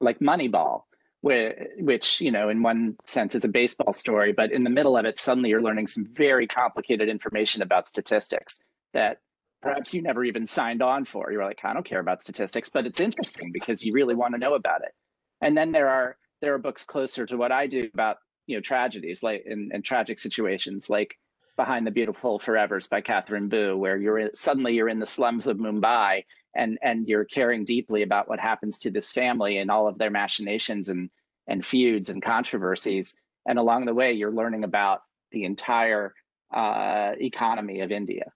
like 0.00 0.18
Moneyball, 0.18 0.82
where, 1.20 1.68
which 1.78 2.20
you 2.20 2.30
know, 2.30 2.48
in 2.48 2.62
one 2.62 2.96
sense, 3.04 3.34
is 3.34 3.44
a 3.44 3.48
baseball 3.48 3.92
story, 3.92 4.32
but 4.32 4.50
in 4.50 4.64
the 4.64 4.70
middle 4.70 4.96
of 4.96 5.06
it, 5.06 5.18
suddenly 5.18 5.50
you're 5.50 5.62
learning 5.62 5.86
some 5.86 6.06
very 6.12 6.46
complicated 6.46 7.08
information 7.08 7.62
about 7.62 7.88
statistics 7.88 8.60
that 8.92 9.20
perhaps 9.62 9.94
you 9.94 10.02
never 10.02 10.24
even 10.24 10.46
signed 10.46 10.82
on 10.82 11.04
for. 11.04 11.30
You're 11.30 11.44
like, 11.44 11.60
I 11.64 11.72
don't 11.72 11.86
care 11.86 12.00
about 12.00 12.20
statistics, 12.20 12.68
but 12.68 12.86
it's 12.86 13.00
interesting 13.00 13.52
because 13.52 13.82
you 13.82 13.92
really 13.92 14.14
want 14.14 14.34
to 14.34 14.38
know 14.38 14.54
about 14.54 14.82
it. 14.82 14.92
And 15.40 15.56
then 15.56 15.70
there 15.70 15.88
are 15.88 16.16
there 16.42 16.54
are 16.54 16.58
books 16.58 16.84
closer 16.84 17.24
to 17.26 17.36
what 17.36 17.52
I 17.52 17.66
do 17.66 17.88
about 17.94 18.18
you 18.46 18.56
know 18.56 18.60
tragedies 18.60 19.22
like 19.22 19.44
and, 19.46 19.72
in 19.72 19.82
tragic 19.82 20.18
situations 20.18 20.88
like 20.88 21.16
Behind 21.56 21.86
the 21.86 21.90
Beautiful 21.90 22.38
Forevers 22.38 22.88
by 22.88 23.00
Katherine 23.00 23.48
Boo, 23.48 23.78
where 23.78 23.96
you're 23.96 24.30
suddenly 24.34 24.74
you're 24.74 24.90
in 24.90 24.98
the 24.98 25.06
slums 25.06 25.46
of 25.46 25.56
Mumbai 25.56 26.24
and 26.54 26.78
and 26.82 27.08
you're 27.08 27.24
caring 27.24 27.64
deeply 27.64 28.02
about 28.02 28.28
what 28.28 28.40
happens 28.40 28.78
to 28.78 28.90
this 28.90 29.10
family 29.10 29.58
and 29.58 29.70
all 29.70 29.88
of 29.88 29.96
their 29.96 30.10
machinations 30.10 30.90
and 30.90 31.10
and 31.46 31.64
feuds 31.64 32.10
and 32.10 32.22
controversies. 32.22 33.14
And 33.48 33.58
along 33.58 33.86
the 33.86 33.94
way, 33.94 34.12
you're 34.12 34.32
learning 34.32 34.64
about 34.64 35.00
the 35.30 35.44
entire 35.44 36.12
uh, 36.52 37.12
economy 37.18 37.80
of 37.80 37.90
India. 37.90 38.32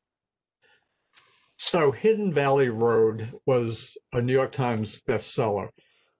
So 1.56 1.92
Hidden 1.92 2.32
Valley 2.32 2.70
Road 2.70 3.32
was 3.44 3.98
a 4.14 4.22
New 4.22 4.32
York 4.32 4.52
Times 4.52 5.02
bestseller. 5.06 5.68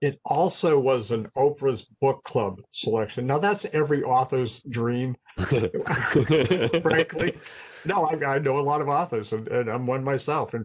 It 0.00 0.18
also 0.24 0.78
was 0.78 1.10
an 1.10 1.28
Oprah's 1.36 1.84
book 2.00 2.24
club 2.24 2.62
selection. 2.72 3.26
Now 3.26 3.38
that's 3.38 3.66
every 3.72 4.02
author's 4.02 4.62
dream, 4.62 5.14
frankly. 5.36 7.36
No, 7.84 8.06
I, 8.06 8.14
I, 8.24 8.38
know 8.38 8.58
a 8.58 8.62
lot 8.62 8.80
of 8.80 8.88
authors, 8.88 9.34
and, 9.34 9.46
and, 9.48 9.68
I'm 9.68 9.86
one 9.86 10.02
myself. 10.02 10.54
And 10.54 10.64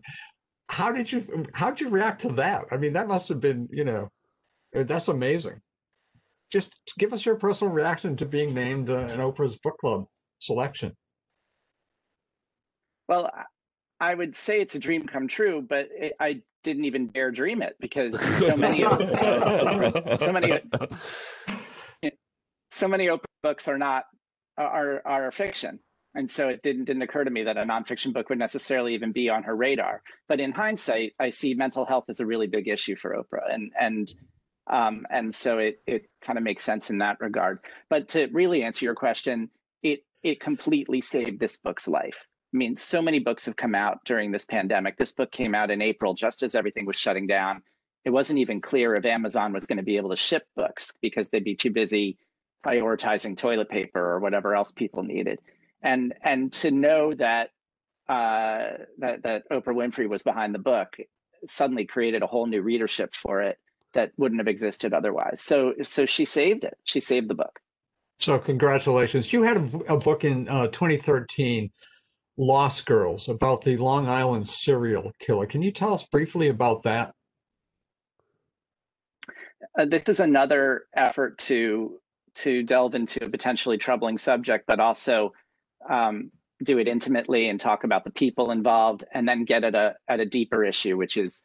how 0.70 0.92
did 0.92 1.12
you 1.12 1.46
how 1.54 1.70
did 1.70 1.82
you 1.82 1.90
react 1.90 2.22
to 2.22 2.30
that? 2.34 2.66
I 2.72 2.78
mean, 2.78 2.94
that 2.94 3.10
must 3.10 3.28
have 3.28 3.42
been 3.42 3.68
you 3.72 3.84
know, 3.84 4.10
uh, 4.74 4.84
that's 4.84 5.10
amazing. 5.10 5.62
Just 6.50 6.74
give 6.98 7.12
us 7.12 7.26
your 7.26 7.36
personal 7.36 7.74
reaction 7.74 8.16
to 8.18 8.26
being 8.26 8.54
named 8.54 8.90
uh, 8.90 9.00
an 9.00 9.20
Oprah's 9.20 9.58
book 9.58 9.78
club 9.80 10.06
selection. 10.40 10.96
Well, 13.10 13.30
I 14.00 14.14
would 14.14 14.36
say 14.36 14.62
it's 14.62 14.76
a 14.76 14.80
dream 14.80 15.08
come 15.08 15.28
true, 15.28 15.66
but 15.68 15.88
it, 15.92 16.14
I 16.20 16.42
didn't 16.64 16.86
even 16.86 17.08
dare 17.08 17.32
dream 17.32 17.62
it 17.62 17.76
because 17.80 18.20
so 18.46 18.58
many, 18.58 18.84
uh, 18.84 20.18
so 20.18 20.32
many, 20.32 20.60
so 22.72 22.88
many 22.88 23.08
Oprah 23.08 23.24
books 23.42 23.68
are 23.68 23.78
not 23.78 24.06
are 24.58 25.02
are 25.06 25.32
fiction, 25.32 25.80
and 26.14 26.30
so 26.30 26.50
it 26.50 26.62
didn't 26.62 26.86
didn't 26.86 27.04
occur 27.04 27.24
to 27.24 27.32
me 27.32 27.44
that 27.44 27.58
a 27.58 27.64
nonfiction 27.64 28.14
book 28.14 28.30
would 28.30 28.40
necessarily 28.40 28.96
even 28.96 29.12
be 29.12 29.30
on 29.30 29.44
her 29.44 29.56
radar. 29.56 30.02
But 30.28 30.40
in 30.40 30.52
hindsight, 30.52 31.14
I 31.20 31.30
see 31.30 31.54
mental 31.54 31.86
health 31.86 32.06
as 32.10 32.20
a 32.20 32.26
really 32.26 32.48
big 32.48 32.68
issue 32.68 32.96
for 32.96 33.16
Oprah, 33.16 33.54
and 33.54 33.72
and 33.80 34.14
um, 34.68 35.06
and 35.10 35.34
so 35.34 35.60
it 35.60 35.80
it 35.88 36.10
kind 36.22 36.38
of 36.38 36.44
makes 36.44 36.64
sense 36.64 36.90
in 36.90 36.98
that 36.98 37.22
regard. 37.22 37.60
But 37.90 38.10
to 38.10 38.28
really 38.34 38.64
answer 38.64 38.84
your 38.84 38.96
question, 38.96 39.50
it 39.84 40.04
it 40.22 40.42
completely 40.42 41.00
saved 41.00 41.40
this 41.40 41.56
book's 41.56 41.88
life 41.88 42.26
I 42.56 42.58
mean, 42.58 42.78
so 42.78 43.02
many 43.02 43.20
books 43.20 43.46
have 43.48 43.58
come 43.58 43.76
out 43.76 44.00
during 44.06 44.32
this 44.32 44.46
pandemic. 44.46 44.96
This 44.96 45.12
book 45.12 45.30
came 45.34 45.54
out 45.54 45.72
in 45.72 45.82
April, 45.82 46.14
just 46.14 46.42
as 46.42 46.56
everything 46.56 46.86
was 46.86 46.96
shutting 46.96 47.28
down. 47.28 47.62
It 48.06 48.12
wasn't 48.12 48.40
even 48.40 48.62
clear 48.62 48.96
if 48.96 49.04
Amazon 49.04 49.52
was 49.52 49.66
going 49.66 49.78
to 49.78 49.84
be 49.84 49.98
able 49.98 50.12
to 50.12 50.16
ship 50.16 50.48
books 50.56 50.94
because 51.02 51.28
they'd 51.28 51.44
be 51.44 51.56
too 51.56 51.72
busy 51.72 52.18
prioritizing 52.66 53.36
toilet 53.36 53.68
paper 53.68 54.00
or 54.00 54.22
whatever 54.22 54.56
else 54.56 54.72
people 54.72 55.04
needed. 55.04 55.42
And 55.82 56.14
and 56.22 56.50
to 56.54 56.72
know 56.72 57.14
that 57.16 57.50
uh, 58.08 58.86
that 59.00 59.24
that 59.24 59.50
Oprah 59.50 59.76
Winfrey 59.76 60.08
was 60.08 60.24
behind 60.24 60.56
the 60.56 60.60
book 60.60 60.96
suddenly 61.50 61.86
created 61.86 62.24
a 62.24 62.28
whole 62.28 62.46
new 62.46 62.62
readership 62.62 63.16
for 63.16 63.42
it 63.42 63.60
that 63.94 64.14
wouldn't 64.16 64.40
have 64.40 64.48
existed 64.48 64.94
otherwise. 64.94 65.42
So 65.42 65.74
so 65.84 66.06
she 66.06 66.24
saved 66.24 66.64
it. 66.64 66.78
She 66.86 67.02
saved 67.02 67.30
the 67.30 67.36
book. 67.36 67.60
So 68.20 68.40
congratulations. 68.40 69.34
You 69.34 69.44
had 69.44 69.58
a, 69.58 69.94
a 69.96 69.98
book 69.98 70.24
in 70.24 70.48
uh, 70.48 70.68
2013 70.68 71.70
Lost 72.38 72.86
Girls 72.86 73.30
about 73.30 73.64
the 73.64 73.78
Long 73.78 74.08
Island 74.08 74.50
serial 74.50 75.12
killer. 75.20 75.46
Can 75.46 75.62
you 75.62 75.72
tell 75.72 75.94
us 75.94 76.06
briefly 76.06 76.50
about 76.50 76.84
that? 76.84 77.14
Uh, 79.78 79.86
this 79.86 80.04
is 80.08 80.20
another 80.20 80.86
effort 80.96 81.38
to 81.38 82.00
to 82.36 82.64
delve 82.64 82.96
into 82.96 83.24
a 83.24 83.30
potentially 83.30 83.78
troubling 83.78 84.18
subject, 84.18 84.66
but 84.68 84.82
also 84.82 85.32
um, 85.90 86.32
do 86.64 86.78
it 86.78 86.88
intimately 86.88 87.48
and 87.48 87.60
talk 87.60 87.86
about 87.86 88.04
the 88.04 88.12
people 88.12 88.52
involved, 88.52 89.06
and 89.14 89.28
then 89.28 89.46
get 89.46 89.64
at 89.64 89.76
a 89.76 89.96
at 90.08 90.20
a 90.20 90.26
deeper 90.26 90.64
issue, 90.64 90.98
which 90.98 91.16
is, 91.18 91.44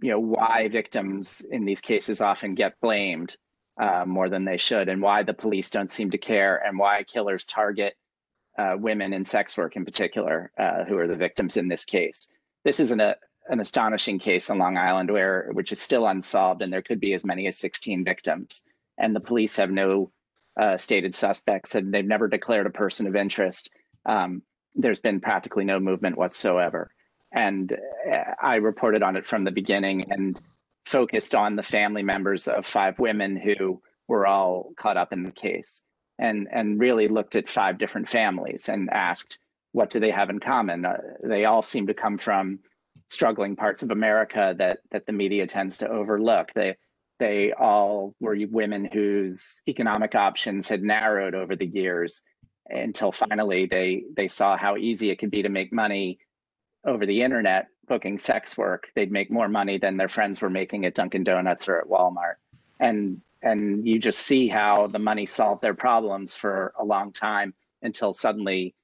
you 0.00 0.10
know, 0.10 0.20
why 0.20 0.68
victims 0.68 1.44
in 1.50 1.64
these 1.64 1.80
cases 1.80 2.20
often 2.20 2.54
get 2.54 2.80
blamed 2.80 3.36
uh, 3.80 4.04
more 4.06 4.28
than 4.28 4.44
they 4.44 4.56
should, 4.56 4.88
and 4.88 5.02
why 5.02 5.22
the 5.22 5.34
police 5.34 5.70
don't 5.70 5.90
seem 5.90 6.10
to 6.12 6.18
care, 6.18 6.62
and 6.64 6.78
why 6.78 7.02
killers 7.02 7.44
target 7.46 7.94
uh, 8.58 8.76
women 8.76 9.12
in 9.12 9.24
sex 9.24 9.56
work 9.56 9.76
in 9.76 9.84
particular 9.84 10.50
uh, 10.58 10.84
who 10.84 10.98
are 10.98 11.06
the 11.06 11.16
victims 11.16 11.56
in 11.56 11.68
this 11.68 11.84
case. 11.84 12.28
This 12.64 12.80
is 12.80 12.90
an, 12.90 13.00
a, 13.00 13.14
an 13.48 13.60
astonishing 13.60 14.18
case 14.18 14.50
on 14.50 14.58
Long 14.58 14.76
Island 14.76 15.10
where 15.10 15.50
which 15.52 15.72
is 15.72 15.80
still 15.80 16.06
unsolved 16.06 16.60
and 16.60 16.72
there 16.72 16.82
could 16.82 17.00
be 17.00 17.14
as 17.14 17.24
many 17.24 17.46
as 17.46 17.56
16 17.56 18.04
victims 18.04 18.62
and 18.98 19.14
the 19.14 19.20
police 19.20 19.56
have 19.56 19.70
no 19.70 20.10
uh, 20.60 20.76
stated 20.76 21.14
suspects 21.14 21.76
and 21.76 21.94
they've 21.94 22.04
never 22.04 22.26
declared 22.26 22.66
a 22.66 22.70
person 22.70 23.06
of 23.06 23.14
interest. 23.14 23.70
Um, 24.06 24.42
there's 24.74 25.00
been 25.00 25.20
practically 25.20 25.64
no 25.64 25.78
movement 25.78 26.18
whatsoever. 26.18 26.90
And 27.30 27.72
uh, 27.72 28.34
I 28.42 28.56
reported 28.56 29.02
on 29.02 29.16
it 29.16 29.24
from 29.24 29.44
the 29.44 29.52
beginning 29.52 30.10
and 30.10 30.40
focused 30.84 31.34
on 31.34 31.54
the 31.54 31.62
family 31.62 32.02
members 32.02 32.48
of 32.48 32.66
five 32.66 32.98
women 32.98 33.36
who 33.36 33.80
were 34.08 34.26
all 34.26 34.72
caught 34.76 34.96
up 34.96 35.12
in 35.12 35.22
the 35.22 35.30
case 35.30 35.82
and 36.18 36.48
and 36.50 36.80
really 36.80 37.08
looked 37.08 37.36
at 37.36 37.48
five 37.48 37.78
different 37.78 38.08
families 38.08 38.68
and 38.68 38.90
asked 38.90 39.38
what 39.72 39.90
do 39.90 40.00
they 40.00 40.10
have 40.10 40.30
in 40.30 40.40
common? 40.40 40.84
Uh, 40.86 40.96
they 41.22 41.44
all 41.44 41.62
seem 41.62 41.86
to 41.86 41.94
come 41.94 42.18
from 42.18 42.58
struggling 43.06 43.56
parts 43.56 43.82
of 43.82 43.90
america 43.90 44.54
that 44.58 44.80
that 44.90 45.06
the 45.06 45.12
media 45.12 45.46
tends 45.46 45.78
to 45.78 45.88
overlook. 45.88 46.52
They 46.54 46.76
they 47.18 47.52
all 47.52 48.14
were 48.20 48.36
women 48.50 48.88
whose 48.92 49.62
economic 49.66 50.14
options 50.14 50.68
had 50.68 50.82
narrowed 50.82 51.34
over 51.34 51.56
the 51.56 51.66
years 51.66 52.22
until 52.68 53.12
finally 53.12 53.66
they 53.66 54.04
they 54.16 54.28
saw 54.28 54.56
how 54.56 54.76
easy 54.76 55.10
it 55.10 55.18
could 55.18 55.30
be 55.30 55.42
to 55.42 55.48
make 55.48 55.72
money 55.72 56.18
over 56.86 57.06
the 57.06 57.22
internet 57.22 57.68
booking 57.88 58.18
sex 58.18 58.56
work. 58.56 58.88
They'd 58.94 59.10
make 59.10 59.30
more 59.30 59.48
money 59.48 59.78
than 59.78 59.96
their 59.96 60.08
friends 60.08 60.40
were 60.40 60.50
making 60.50 60.84
at 60.84 60.94
dunkin 60.94 61.24
donuts 61.24 61.68
or 61.68 61.78
at 61.78 61.88
walmart. 61.88 62.34
And 62.78 63.22
and 63.42 63.86
you 63.86 63.98
just 63.98 64.20
see 64.20 64.48
how 64.48 64.86
the 64.88 64.98
money 64.98 65.26
solved 65.26 65.62
their 65.62 65.74
problems 65.74 66.34
for 66.34 66.72
a 66.78 66.84
long 66.84 67.12
time 67.12 67.54
until 67.82 68.12
suddenly 68.12 68.74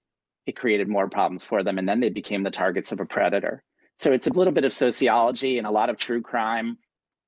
it 0.46 0.56
created 0.56 0.88
more 0.88 1.08
problems 1.08 1.44
for 1.44 1.62
them 1.62 1.78
and 1.78 1.88
then 1.88 2.00
they 2.00 2.10
became 2.10 2.42
the 2.42 2.50
targets 2.50 2.92
of 2.92 3.00
a 3.00 3.06
predator 3.06 3.62
so 3.98 4.12
it's 4.12 4.26
a 4.26 4.32
little 4.32 4.52
bit 4.52 4.64
of 4.64 4.72
sociology 4.72 5.58
and 5.58 5.66
a 5.66 5.70
lot 5.70 5.90
of 5.90 5.96
true 5.96 6.20
crime 6.20 6.78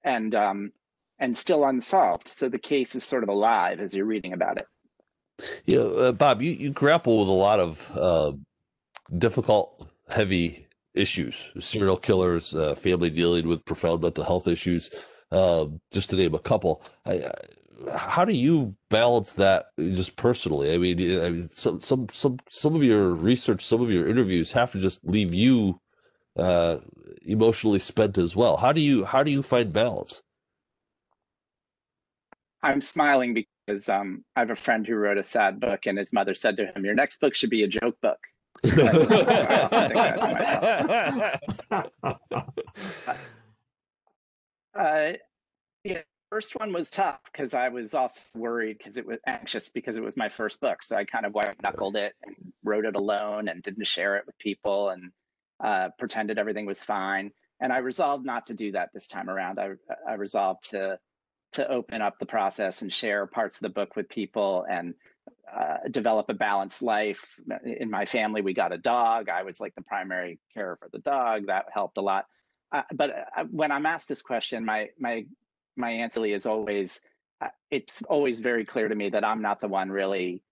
and 0.05 0.35
um, 0.35 0.73
and 1.19 1.37
still 1.37 1.65
unsolved. 1.65 2.29
So 2.29 2.49
the 2.49 2.59
case 2.59 2.95
is 2.95 3.05
sort 3.05 3.23
of 3.23 3.29
alive 3.29 3.81
as 3.81 3.95
you're 3.95 4.07
reading 4.07 4.33
about 4.33 4.59
it. 4.59 4.67
You 5.65 5.79
know, 5.79 5.95
uh, 5.95 6.13
Bob, 6.13 6.43
you, 6.43 6.53
you 6.53 6.71
grapple 6.71 7.21
with 7.21 7.29
a 7.29 7.33
lot 7.33 7.61
of 7.61 7.91
uh, 7.97 8.33
difficult, 9.19 9.89
heavy 10.09 10.67
issues 10.95 11.53
serial 11.61 11.99
killers, 11.99 12.55
uh, 12.55 12.75
family 12.75 13.11
dealing 13.11 13.47
with 13.47 13.65
profound 13.67 14.01
mental 14.01 14.25
health 14.25 14.49
issues, 14.49 14.91
um, 15.31 15.81
just 15.93 16.11
to 16.11 16.17
name 16.17 16.35
a 16.35 16.39
couple. 16.39 16.83
I, 17.05 17.31
how 17.95 18.25
do 18.25 18.33
you 18.33 18.75
balance 18.91 19.35
that 19.35 19.67
just 19.79 20.17
personally? 20.17 20.73
I 20.73 20.79
mean, 20.79 20.99
I 21.21 21.31
mean, 21.31 21.51
some 21.51 21.81
some 21.81 22.09
some 22.11 22.39
some 22.49 22.75
of 22.75 22.83
your 22.83 23.11
research, 23.11 23.65
some 23.65 23.83
of 23.83 23.91
your 23.91 24.09
interviews 24.09 24.53
have 24.53 24.73
to 24.73 24.81
just 24.81 25.05
leave 25.05 25.35
you 25.35 25.81
uh, 26.39 26.79
emotionally 27.23 27.79
spent 27.79 28.19
as 28.19 28.35
well. 28.35 28.57
How 28.57 28.73
do 28.73 28.81
you 28.81 29.05
how 29.05 29.23
do 29.23 29.31
you 29.31 29.43
find 29.43 29.73
balance? 29.73 30.23
I'm 32.63 32.81
smiling 32.81 33.35
because 33.35 33.89
um, 33.89 34.25
I 34.35 34.41
have 34.41 34.51
a 34.51 34.57
friend 34.57 34.87
who 34.87 34.97
wrote 34.97 35.19
a 35.19 35.23
sad 35.23 35.61
book, 35.61 35.87
and 35.87 35.99
his 35.99 36.13
mother 36.13 36.35
said 36.35 36.57
to 36.57 36.67
him, 36.67 36.85
"Your 36.85 36.95
next 36.95 37.21
book 37.21 37.35
should 37.35 37.51
be 37.51 37.63
a 37.63 37.69
joke 37.69 37.97
book." 38.01 38.19
uh, 44.79 45.13
yeah, 45.85 46.03
first 46.31 46.59
one 46.59 46.73
was 46.73 46.91
tough 46.91 47.21
because 47.25 47.55
I 47.55 47.69
was 47.69 47.95
also 47.95 48.39
worried 48.39 48.79
because 48.79 48.97
it 48.97 49.07
was 49.07 49.19
anxious 49.27 49.71
because 49.71 49.97
it 49.97 50.05
was 50.05 50.17
my 50.17 50.29
first 50.29 50.61
book. 50.61 50.83
So 50.83 50.97
I 50.97 51.05
kind 51.05 51.27
of 51.27 51.33
white 51.33 51.61
knuckled 51.63 51.97
it 51.97 52.15
and 52.23 52.35
wrote 52.65 52.85
it 52.85 52.97
alone 52.97 53.49
and 53.49 53.63
didn't 53.63 53.87
share 53.87 54.17
it 54.17 54.25
with 54.27 54.39
people 54.39 54.91
and 54.91 55.13
uh, 55.63 55.91
pretended 55.99 56.39
everything 56.39 56.67
was 56.67 56.83
fine. 56.83 57.31
And 57.61 57.73
I 57.73 57.79
resolved 57.79 58.27
not 58.27 58.47
to 58.49 58.55
do 58.55 58.73
that 58.73 58.91
this 58.93 59.07
time 59.07 59.31
around. 59.31 59.59
I, 59.59 59.73
I 60.07 60.15
resolved 60.15 60.71
to 60.71 60.99
to 61.53 61.69
open 61.71 62.03
up 62.03 62.19
the 62.19 62.27
process 62.27 62.83
and 62.83 62.93
share 62.93 63.27
parts 63.27 63.57
of 63.57 63.63
the 63.63 63.69
book 63.71 63.97
with 63.97 64.09
people 64.11 64.67
and 64.69 64.95
uh, 65.51 65.77
develop 65.91 66.29
a 66.29 66.35
balanced 66.35 66.83
life. 66.83 67.39
In 67.65 67.91
my 67.91 68.05
family, 68.05 68.43
we 68.43 68.53
got 68.53 68.75
a 68.75 68.79
dog. 68.79 69.29
I 69.31 69.43
was 69.43 69.61
like 69.61 69.75
the 69.75 69.83
primary 69.83 70.39
carer 70.53 70.77
for 70.77 70.91
the 70.93 70.99
dog. 70.99 71.47
That 71.47 71.67
helped 71.73 71.97
a 71.97 72.03
lot. 72.03 72.27
Uh, 72.77 72.83
but 72.93 73.11
uh, 73.35 73.45
when 73.51 73.73
I'm 73.73 73.87
asked 73.87 74.07
this 74.07 74.21
question, 74.21 74.63
my 74.63 74.91
my 74.99 75.25
my 75.77 75.91
answer 75.91 76.27
is 76.27 76.45
always 76.45 77.01
uh, 77.41 77.49
it's 77.71 78.03
always 78.03 78.41
very 78.41 78.67
clear 78.67 78.89
to 78.89 78.95
me 78.95 79.09
that 79.09 79.25
I'm 79.25 79.41
not 79.41 79.61
the 79.61 79.69
one 79.69 79.89
really 79.89 80.43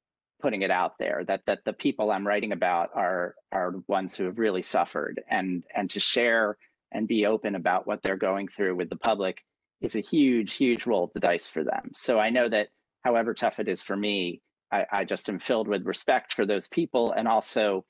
putting 0.41 0.63
it 0.63 0.71
out 0.71 0.97
there. 0.99 1.23
That 1.27 1.45
that 1.45 1.65
the 1.67 1.75
people 1.75 2.11
I'm 2.11 2.27
writing 2.27 2.53
about 2.53 2.89
are 2.95 3.35
are 3.53 3.75
ones 3.89 4.17
who 4.17 4.25
have 4.25 4.39
really 4.39 4.63
suffered, 4.63 5.21
and 5.29 5.65
and 5.75 5.91
to 5.91 6.01
share 6.01 6.57
and 6.93 7.07
be 7.07 7.27
open 7.27 7.57
about 7.57 7.87
what 7.87 8.01
they're 8.03 8.17
going 8.17 8.49
through 8.49 8.75
with 8.77 8.89
the 8.89 8.97
public 8.97 9.45
is 9.83 9.97
a 9.97 10.01
huge 10.01 10.55
huge 10.55 10.87
roll 10.87 11.05
of 11.05 11.13
the 11.13 11.21
dice 11.21 11.49
for 11.49 11.63
them. 11.63 11.91
So 11.93 12.19
I 12.19 12.31
know 12.31 12.49
that 12.49 12.69
however 13.03 13.35
tough 13.35 13.61
it 13.61 13.69
is 13.69 13.83
for 13.83 13.97
me, 13.97 14.41
I, 14.73 14.87
I 14.91 15.05
just 15.05 15.29
am 15.29 15.39
filled 15.39 15.69
with 15.69 15.85
respect 15.85 16.33
for 16.33 16.47
those 16.47 16.69
people 16.69 17.13
and 17.13 17.29
also 17.29 17.85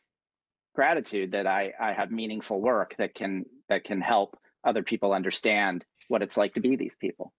gratitude 0.75 1.31
that 1.33 1.47
I, 1.47 1.73
I 1.79 1.93
have 1.93 2.11
meaningful 2.11 2.61
work 2.61 2.97
that 2.97 3.15
can 3.15 3.45
that 3.69 3.85
can 3.85 4.01
help 4.01 4.37
other 4.65 4.83
people 4.83 5.13
understand 5.13 5.85
what 6.09 6.23
it's 6.23 6.37
like 6.37 6.55
to 6.55 6.61
be 6.61 6.77
these 6.77 6.95
people. 7.01 7.33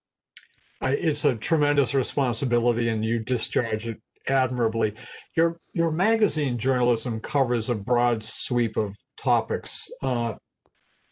I, 0.80 0.90
it's 0.90 1.24
a 1.24 1.34
tremendous 1.34 1.94
responsibility, 1.94 2.88
and 2.88 3.04
you 3.04 3.18
discharge 3.18 3.86
it 3.86 4.00
admirably. 4.28 4.94
Your 5.34 5.58
your 5.72 5.90
magazine 5.90 6.58
journalism 6.58 7.20
covers 7.20 7.70
a 7.70 7.74
broad 7.74 8.22
sweep 8.22 8.76
of 8.76 8.96
topics, 9.16 9.90
uh, 10.02 10.34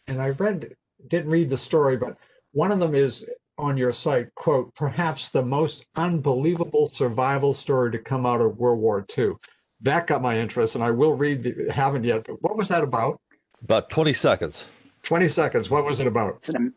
and 0.07 0.21
I 0.21 0.29
read 0.29 0.75
didn't 1.07 1.31
read 1.31 1.49
the 1.49 1.57
story, 1.57 1.97
but 1.97 2.17
one 2.51 2.71
of 2.71 2.79
them 2.79 2.95
is 2.95 3.25
on 3.57 3.77
your 3.77 3.93
site, 3.93 4.33
quote, 4.35 4.73
perhaps 4.75 5.29
the 5.29 5.43
most 5.43 5.85
unbelievable 5.95 6.87
survival 6.87 7.53
story 7.53 7.91
to 7.91 7.99
come 7.99 8.25
out 8.25 8.41
of 8.41 8.57
World 8.57 8.79
War 8.79 9.05
II. 9.17 9.33
That 9.81 10.07
got 10.07 10.21
my 10.21 10.37
interest, 10.37 10.75
and 10.75 10.83
I 10.83 10.91
will 10.91 11.13
read 11.13 11.43
the 11.43 11.71
haven't 11.71 12.03
yet, 12.03 12.25
but 12.25 12.41
what 12.41 12.57
was 12.57 12.67
that 12.67 12.83
about? 12.83 13.19
About 13.61 13.89
20 13.89 14.13
seconds. 14.13 14.67
20 15.05 15.27
seconds. 15.27 15.69
What 15.69 15.85
was 15.85 15.99
it 15.99 16.07
about? 16.07 16.37
It's, 16.37 16.49
an, 16.49 16.73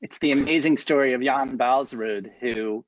it's 0.00 0.18
the 0.18 0.32
amazing 0.32 0.76
story 0.76 1.14
of 1.14 1.22
Jan 1.22 1.58
Baalsrud, 1.58 2.30
who 2.40 2.84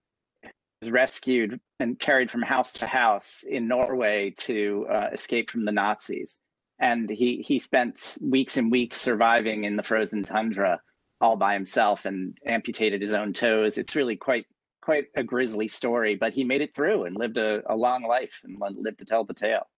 was 0.81 0.91
rescued 0.91 1.61
and 1.81 1.99
carried 1.99 2.31
from 2.31 2.43
house 2.43 2.73
to 2.75 2.87
house 2.87 3.43
in 3.49 3.67
Norway 3.67 4.35
to 4.39 4.87
uh, 4.91 5.09
escape 5.13 5.51
from 5.51 5.65
the 5.65 5.73
Nazis. 5.73 6.41
And 6.79 7.11
he, 7.11 7.43
he 7.43 7.59
spent 7.59 8.17
weeks 8.23 8.57
and 8.57 8.71
weeks 8.71 8.99
surviving 9.01 9.65
in 9.65 9.77
the 9.77 9.83
frozen 9.83 10.23
tundra 10.23 10.81
all 11.21 11.37
by 11.37 11.53
himself 11.53 12.07
and 12.07 12.39
amputated 12.47 13.01
his 13.01 13.13
own 13.13 13.33
toes. 13.33 13.77
It's 13.77 13.97
really 13.97 14.17
quite 14.17 14.47
quite 14.81 15.07
a 15.15 15.23
grisly 15.23 15.69
story, 15.69 16.15
but 16.15 16.33
he 16.33 16.43
made 16.43 16.63
it 16.63 16.75
through 16.75 17.05
and 17.05 17.15
lived 17.15 17.37
a, 17.37 17.63
a 17.71 17.77
long 17.77 18.03
life 18.03 18.41
and 18.45 18.59
lived 18.79 18.99
to 18.99 19.05
tell 19.05 19.25
the 19.25 19.35
tale. 19.35 19.69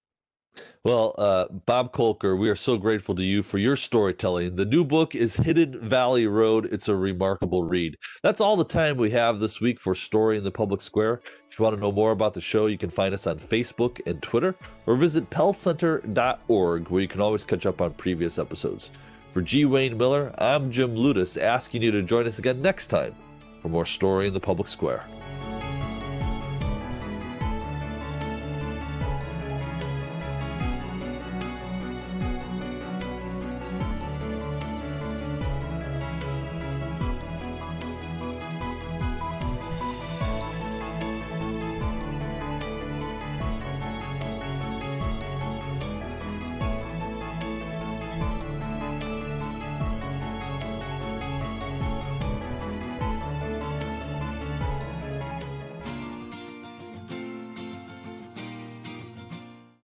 Well, 0.84 1.14
uh, 1.16 1.46
Bob 1.66 1.92
Kolker, 1.92 2.36
we 2.36 2.48
are 2.50 2.56
so 2.56 2.76
grateful 2.76 3.14
to 3.14 3.22
you 3.22 3.44
for 3.44 3.58
your 3.58 3.76
storytelling. 3.76 4.56
The 4.56 4.64
new 4.64 4.84
book 4.84 5.14
is 5.14 5.36
Hidden 5.36 5.78
Valley 5.88 6.26
Road. 6.26 6.68
It's 6.72 6.88
a 6.88 6.96
remarkable 6.96 7.62
read. 7.62 7.96
That's 8.24 8.40
all 8.40 8.56
the 8.56 8.64
time 8.64 8.96
we 8.96 9.10
have 9.10 9.38
this 9.38 9.60
week 9.60 9.78
for 9.78 9.94
Story 9.94 10.36
in 10.36 10.42
the 10.42 10.50
Public 10.50 10.80
Square. 10.80 11.22
If 11.48 11.58
you 11.58 11.62
want 11.62 11.76
to 11.76 11.80
know 11.80 11.92
more 11.92 12.10
about 12.10 12.34
the 12.34 12.40
show, 12.40 12.66
you 12.66 12.78
can 12.78 12.90
find 12.90 13.14
us 13.14 13.28
on 13.28 13.38
Facebook 13.38 14.00
and 14.06 14.20
Twitter 14.22 14.56
or 14.86 14.96
visit 14.96 15.30
pellcenter.org 15.30 16.88
where 16.88 17.00
you 17.00 17.08
can 17.08 17.20
always 17.20 17.44
catch 17.44 17.64
up 17.64 17.80
on 17.80 17.92
previous 17.94 18.38
episodes. 18.38 18.90
For 19.30 19.40
G. 19.40 19.64
Wayne 19.64 19.96
Miller, 19.96 20.34
I'm 20.38 20.72
Jim 20.72 20.96
Ludes, 20.96 21.40
asking 21.40 21.82
you 21.82 21.92
to 21.92 22.02
join 22.02 22.26
us 22.26 22.40
again 22.40 22.60
next 22.60 22.88
time 22.88 23.14
for 23.62 23.68
more 23.68 23.86
Story 23.86 24.26
in 24.26 24.34
the 24.34 24.40
Public 24.40 24.66
Square. 24.66 25.04